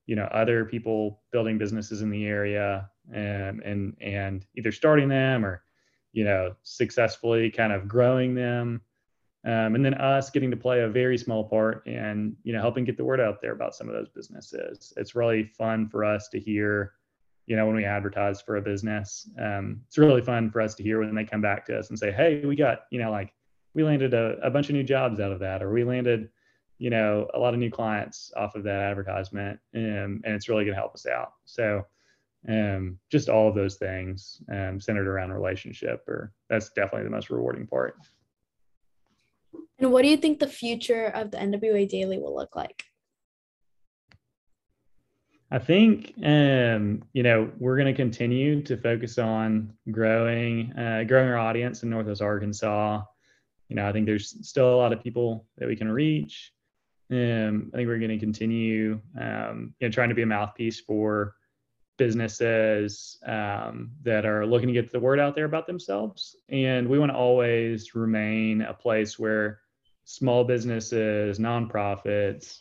you 0.05 0.15
know, 0.15 0.29
other 0.31 0.63
people 0.63 1.19
building 1.33 1.57
businesses 1.57 2.01
in 2.01 2.09
the 2.09 2.25
area 2.25 2.89
and 3.13 3.61
and 3.61 3.97
and 3.99 4.45
either 4.55 4.71
starting 4.71 5.09
them 5.09 5.45
or, 5.45 5.63
you 6.13 6.23
know, 6.23 6.55
successfully 6.63 7.51
kind 7.51 7.73
of 7.73 7.89
growing 7.89 8.33
them. 8.33 8.81
Um, 9.43 9.75
and 9.75 9.83
then 9.83 9.93
us 9.95 10.29
getting 10.29 10.51
to 10.51 10.57
play 10.57 10.81
a 10.81 10.89
very 10.89 11.17
small 11.17 11.43
part 11.47 11.85
in 11.87 12.35
you 12.43 12.53
know 12.53 12.59
helping 12.59 12.83
get 12.83 12.97
the 12.97 13.05
word 13.05 13.21
out 13.21 13.41
there 13.41 13.53
about 13.53 13.75
some 13.75 13.87
of 13.89 13.95
those 13.95 14.09
businesses. 14.09 14.93
It's 14.97 15.15
really 15.15 15.43
fun 15.43 15.89
for 15.89 16.05
us 16.05 16.29
to 16.29 16.39
hear, 16.39 16.93
you 17.47 17.55
know, 17.55 17.65
when 17.65 17.75
we 17.75 17.85
advertise 17.85 18.41
for 18.41 18.57
a 18.57 18.61
business. 18.61 19.27
Um, 19.41 19.81
it's 19.87 19.97
really 19.97 20.21
fun 20.21 20.51
for 20.51 20.61
us 20.61 20.75
to 20.75 20.83
hear 20.83 20.99
when 20.99 21.15
they 21.15 21.23
come 21.23 21.41
back 21.41 21.65
to 21.67 21.79
us 21.79 21.89
and 21.89 21.97
say, 21.97 22.11
"Hey, 22.11 22.45
we 22.45 22.55
got 22.55 22.81
you 22.91 22.99
know 22.99 23.09
like 23.09 23.33
we 23.73 23.83
landed 23.83 24.13
a, 24.13 24.37
a 24.43 24.51
bunch 24.51 24.69
of 24.69 24.75
new 24.75 24.83
jobs 24.83 25.19
out 25.19 25.31
of 25.31 25.39
that, 25.39 25.63
or 25.63 25.71
we 25.71 25.83
landed." 25.83 26.29
you 26.79 26.89
know 26.89 27.27
a 27.33 27.39
lot 27.39 27.53
of 27.53 27.59
new 27.59 27.71
clients 27.71 28.31
off 28.35 28.55
of 28.55 28.63
that 28.63 28.81
advertisement 28.81 29.59
um, 29.75 30.21
and 30.23 30.35
it's 30.35 30.47
really 30.49 30.63
going 30.63 30.75
to 30.75 30.79
help 30.79 30.93
us 30.93 31.05
out 31.05 31.33
so 31.45 31.83
um, 32.49 32.97
just 33.11 33.29
all 33.29 33.49
of 33.49 33.55
those 33.55 33.75
things 33.75 34.41
um, 34.51 34.79
centered 34.79 35.07
around 35.07 35.31
relationship 35.31 36.03
or 36.07 36.33
that's 36.49 36.69
definitely 36.69 37.03
the 37.03 37.09
most 37.09 37.29
rewarding 37.29 37.65
part 37.65 37.95
and 39.79 39.91
what 39.91 40.03
do 40.03 40.07
you 40.07 40.17
think 40.17 40.39
the 40.39 40.47
future 40.47 41.07
of 41.07 41.31
the 41.31 41.37
nwa 41.37 41.89
daily 41.89 42.19
will 42.19 42.35
look 42.35 42.55
like 42.55 42.83
i 45.51 45.59
think 45.59 46.13
um, 46.23 47.03
you 47.13 47.23
know 47.23 47.49
we're 47.59 47.77
going 47.77 47.87
to 47.87 47.93
continue 47.93 48.61
to 48.61 48.77
focus 48.77 49.17
on 49.17 49.73
growing 49.91 50.73
uh, 50.77 51.03
growing 51.07 51.29
our 51.29 51.37
audience 51.37 51.83
in 51.83 51.89
northwest 51.89 52.21
arkansas 52.21 53.01
you 53.69 53.75
know 53.75 53.87
i 53.87 53.91
think 53.91 54.05
there's 54.05 54.35
still 54.47 54.73
a 54.73 54.77
lot 54.77 54.93
of 54.93 55.01
people 55.01 55.45
that 55.57 55.67
we 55.67 55.75
can 55.75 55.89
reach 55.89 56.53
um, 57.11 57.71
i 57.73 57.77
think 57.77 57.87
we're 57.87 57.99
going 57.99 58.09
to 58.09 58.19
continue 58.19 58.99
um, 59.19 59.73
you 59.79 59.87
know 59.87 59.91
trying 59.91 60.09
to 60.09 60.15
be 60.15 60.23
a 60.23 60.25
mouthpiece 60.25 60.79
for 60.79 61.35
businesses 61.97 63.17
um, 63.25 63.91
that 64.03 64.25
are 64.25 64.45
looking 64.45 64.67
to 64.67 64.73
get 64.73 64.91
the 64.91 64.99
word 64.99 65.19
out 65.19 65.35
there 65.35 65.45
about 65.45 65.67
themselves. 65.67 66.35
And 66.49 66.87
we 66.87 66.99
want 66.99 67.11
to 67.11 67.17
always 67.17 67.95
remain 67.95 68.61
a 68.61 68.73
place 68.73 69.19
where 69.19 69.59
small 70.05 70.43
businesses, 70.43 71.39
nonprofits, 71.39 72.59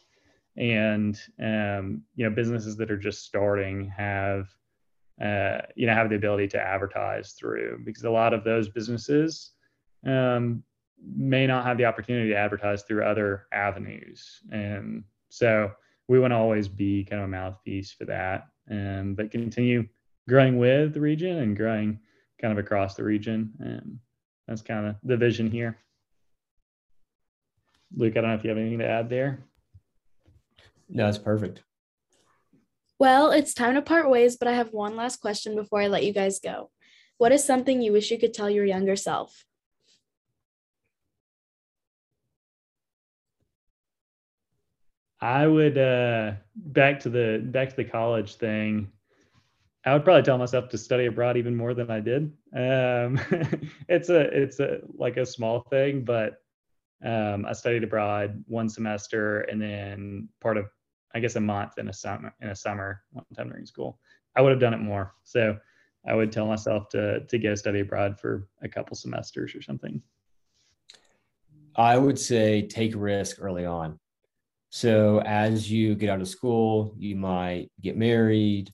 and 0.57 1.21
um, 1.40 2.03
you 2.14 2.25
know 2.25 2.35
businesses 2.35 2.77
that 2.77 2.90
are 2.90 2.97
just 2.97 3.25
starting 3.25 3.88
have 3.97 4.49
uh, 5.23 5.59
you 5.75 5.87
know 5.87 5.95
have 5.95 6.09
the 6.09 6.16
ability 6.16 6.49
to 6.49 6.61
advertise 6.61 7.33
through 7.33 7.81
because 7.85 8.05
a 8.05 8.11
lot 8.11 8.35
of 8.35 8.45
those 8.45 8.69
businesses 8.69 9.53
um, 10.07 10.62
may 11.14 11.47
not 11.47 11.64
have 11.64 11.77
the 11.77 11.85
opportunity 11.85 12.31
to 12.31 12.37
advertise 12.37 12.83
through 12.83 13.05
other 13.05 13.47
avenues 13.53 14.40
and 14.51 15.05
so 15.29 15.71
we 16.09 16.21
want 16.21 16.31
to 16.31 16.37
always 16.37 16.69
be 16.69 17.05
kind 17.05 17.21
of 17.21 17.29
a 17.29 17.31
mouthpiece 17.31 17.92
for 17.92 18.05
that 18.05 18.49
and 18.69 19.16
but 19.16 19.31
continue 19.31 19.87
growing 20.29 20.59
with 20.59 20.95
the 20.95 21.01
region 21.01 21.38
and 21.38 21.57
growing 21.57 21.99
kind 22.40 22.53
of 22.53 22.59
across 22.59 22.95
the 22.95 23.05
region. 23.05 23.53
And 23.61 23.99
that's 24.47 24.62
kind 24.62 24.87
of 24.87 24.97
the 25.03 25.16
vision 25.16 25.51
here. 25.51 25.79
Luke, 27.95 28.16
I 28.16 28.21
don't 28.21 28.31
know 28.31 28.37
if 28.37 28.45
you 28.45 28.51
have 28.51 28.59
anything 28.59 28.81
to 28.81 28.88
add 28.88 29.09
there. 29.09 29.45
No, 30.88 31.09
it's 31.09 31.18
perfect. 31.18 31.62
Well, 32.99 33.31
it's 33.31 33.53
time 33.53 33.75
to 33.75 33.83
part 33.83 34.09
ways, 34.09 34.37
but 34.37 34.49
I 34.49 34.53
have 34.55 34.72
one 34.72 34.96
last 34.96 35.20
question 35.20 35.55
before 35.55 35.81
I 35.81 35.88
let 35.88 36.05
you 36.05 36.12
guys 36.12 36.40
go. 36.40 36.70
What 37.18 37.33
is 37.33 37.44
something 37.44 37.83
you 37.83 37.92
wish 37.92 38.11
you 38.11 38.18
could 38.18 38.33
tell 38.33 38.49
your 38.49 38.64
younger 38.64 38.96
self? 38.96 39.44
I 45.20 45.46
would 45.46 45.79
uh, 45.79 46.33
back 46.55 47.01
to 47.01 47.11
the 47.11 47.42
back 47.42 47.70
to 47.70 47.77
the 47.77 47.85
college 47.85 48.37
thing. 48.37 48.92
I 49.85 49.92
would 49.92 50.05
probably 50.05 50.22
tell 50.22 50.38
myself 50.38 50.68
to 50.70 50.79
study 50.79 51.07
abroad 51.07 51.37
even 51.37 51.57
more 51.57 51.72
than 51.72 51.90
I 51.90 52.01
did. 52.01 52.33
Um, 52.55 53.20
it's 53.88 54.09
a 54.09 54.20
it's 54.20 54.61
a 54.61 54.81
like 54.94 55.16
a 55.16 55.25
small 55.25 55.61
thing, 55.61 56.05
but 56.05 56.40
um, 57.05 57.46
I 57.46 57.53
studied 57.53 57.85
abroad 57.85 58.44
one 58.46 58.68
semester 58.68 59.40
and 59.40 59.61
then 59.61 60.29
part 60.40 60.57
of 60.57 60.66
I 61.16 61.18
guess 61.18 61.37
a 61.37 61.40
month 61.40 61.79
in 61.79 61.88
a 61.88 61.92
summer 61.94 62.35
in 62.42 62.50
a 62.50 62.55
summer 62.55 63.00
one 63.12 63.24
time 63.35 63.48
during 63.48 63.64
school. 63.64 63.98
I 64.37 64.42
would 64.42 64.50
have 64.50 64.61
done 64.61 64.74
it 64.74 64.81
more. 64.81 65.14
So 65.24 65.57
I 66.07 66.14
would 66.14 66.31
tell 66.31 66.46
myself 66.46 66.90
to 66.90 67.20
to 67.20 67.38
go 67.38 67.55
study 67.55 67.81
abroad 67.81 68.20
for 68.20 68.48
a 68.62 68.68
couple 68.68 68.94
semesters 68.96 69.55
or 69.55 69.62
something. 69.62 70.02
I 71.74 71.96
would 71.96 72.18
say 72.18 72.66
take 72.66 72.92
risk 72.94 73.38
early 73.40 73.64
on. 73.64 73.98
So 74.68 75.22
as 75.24 75.72
you 75.72 75.94
get 75.94 76.11
out 76.11 76.20
of 76.20 76.29
school, 76.29 76.94
you 76.98 77.16
might 77.16 77.70
get 77.81 77.96
married, 77.96 78.70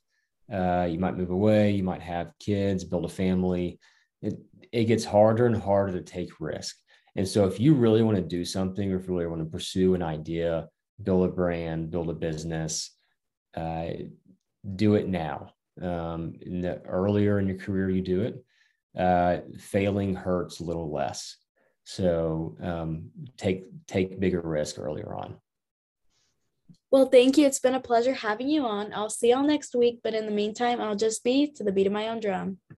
uh, 0.53 0.89
you 0.91 0.99
might 0.99 1.17
move 1.17 1.31
away, 1.31 1.71
you 1.71 1.85
might 1.85 2.03
have 2.03 2.33
kids, 2.41 2.83
build 2.83 3.05
a 3.05 3.09
family. 3.09 3.79
It, 4.21 4.35
it 4.73 4.85
gets 4.85 5.05
harder 5.05 5.47
and 5.47 5.57
harder 5.57 5.93
to 5.93 6.01
take 6.01 6.41
risk. 6.41 6.77
And 7.15 7.29
so 7.29 7.47
if 7.47 7.61
you 7.61 7.75
really 7.75 8.03
want 8.03 8.17
to 8.17 8.23
do 8.23 8.45
something 8.45 8.93
or 8.93 8.97
if 8.97 9.07
you 9.07 9.15
really 9.15 9.29
want 9.29 9.43
to 9.43 9.51
pursue 9.51 9.95
an 9.95 10.03
idea, 10.03 10.69
build 11.03 11.29
a 11.29 11.33
brand, 11.33 11.91
build 11.91 12.11
a 12.11 12.15
business, 12.15 12.91
uh, 13.57 13.89
do 14.77 14.95
it 14.95 15.09
now. 15.09 15.53
Um, 15.81 16.35
the 16.41 16.83
earlier 16.85 17.39
in 17.39 17.49
your 17.49 17.59
career 17.59 17.91
you 17.91 18.03
do 18.03 18.23
it, 18.23 18.45
uh, 18.99 19.39
failing 19.59 20.15
hurts 20.15 20.61
a 20.61 20.65
little 20.65 20.93
less. 20.93 21.37
So 21.85 22.57
um, 22.63 23.11
take 23.37 23.65
take 23.87 24.21
bigger 24.21 24.41
risk 24.43 24.79
earlier 24.79 25.15
on. 25.15 25.37
Well, 26.91 27.07
thank 27.07 27.39
you. 27.39 27.47
It's 27.47 27.59
been 27.59 27.75
a 27.75 27.81
pleasure 27.81 28.13
having 28.13 28.51
you 28.51 28.67
on. 28.67 28.93
I'll 28.93 29.09
see 29.09 29.31
y'all 29.31 29.43
next 29.43 29.75
week, 29.75 30.01
but 30.05 30.15
in 30.15 30.27
the 30.27 30.33
meantime, 30.33 30.79
I'll 30.79 30.95
just 30.95 31.25
be 31.25 31.51
to 31.53 31.65
the 31.65 31.73
beat 31.73 31.87
of 31.87 31.93
my 31.93 32.09
own 32.09 32.21
drum. 32.21 32.59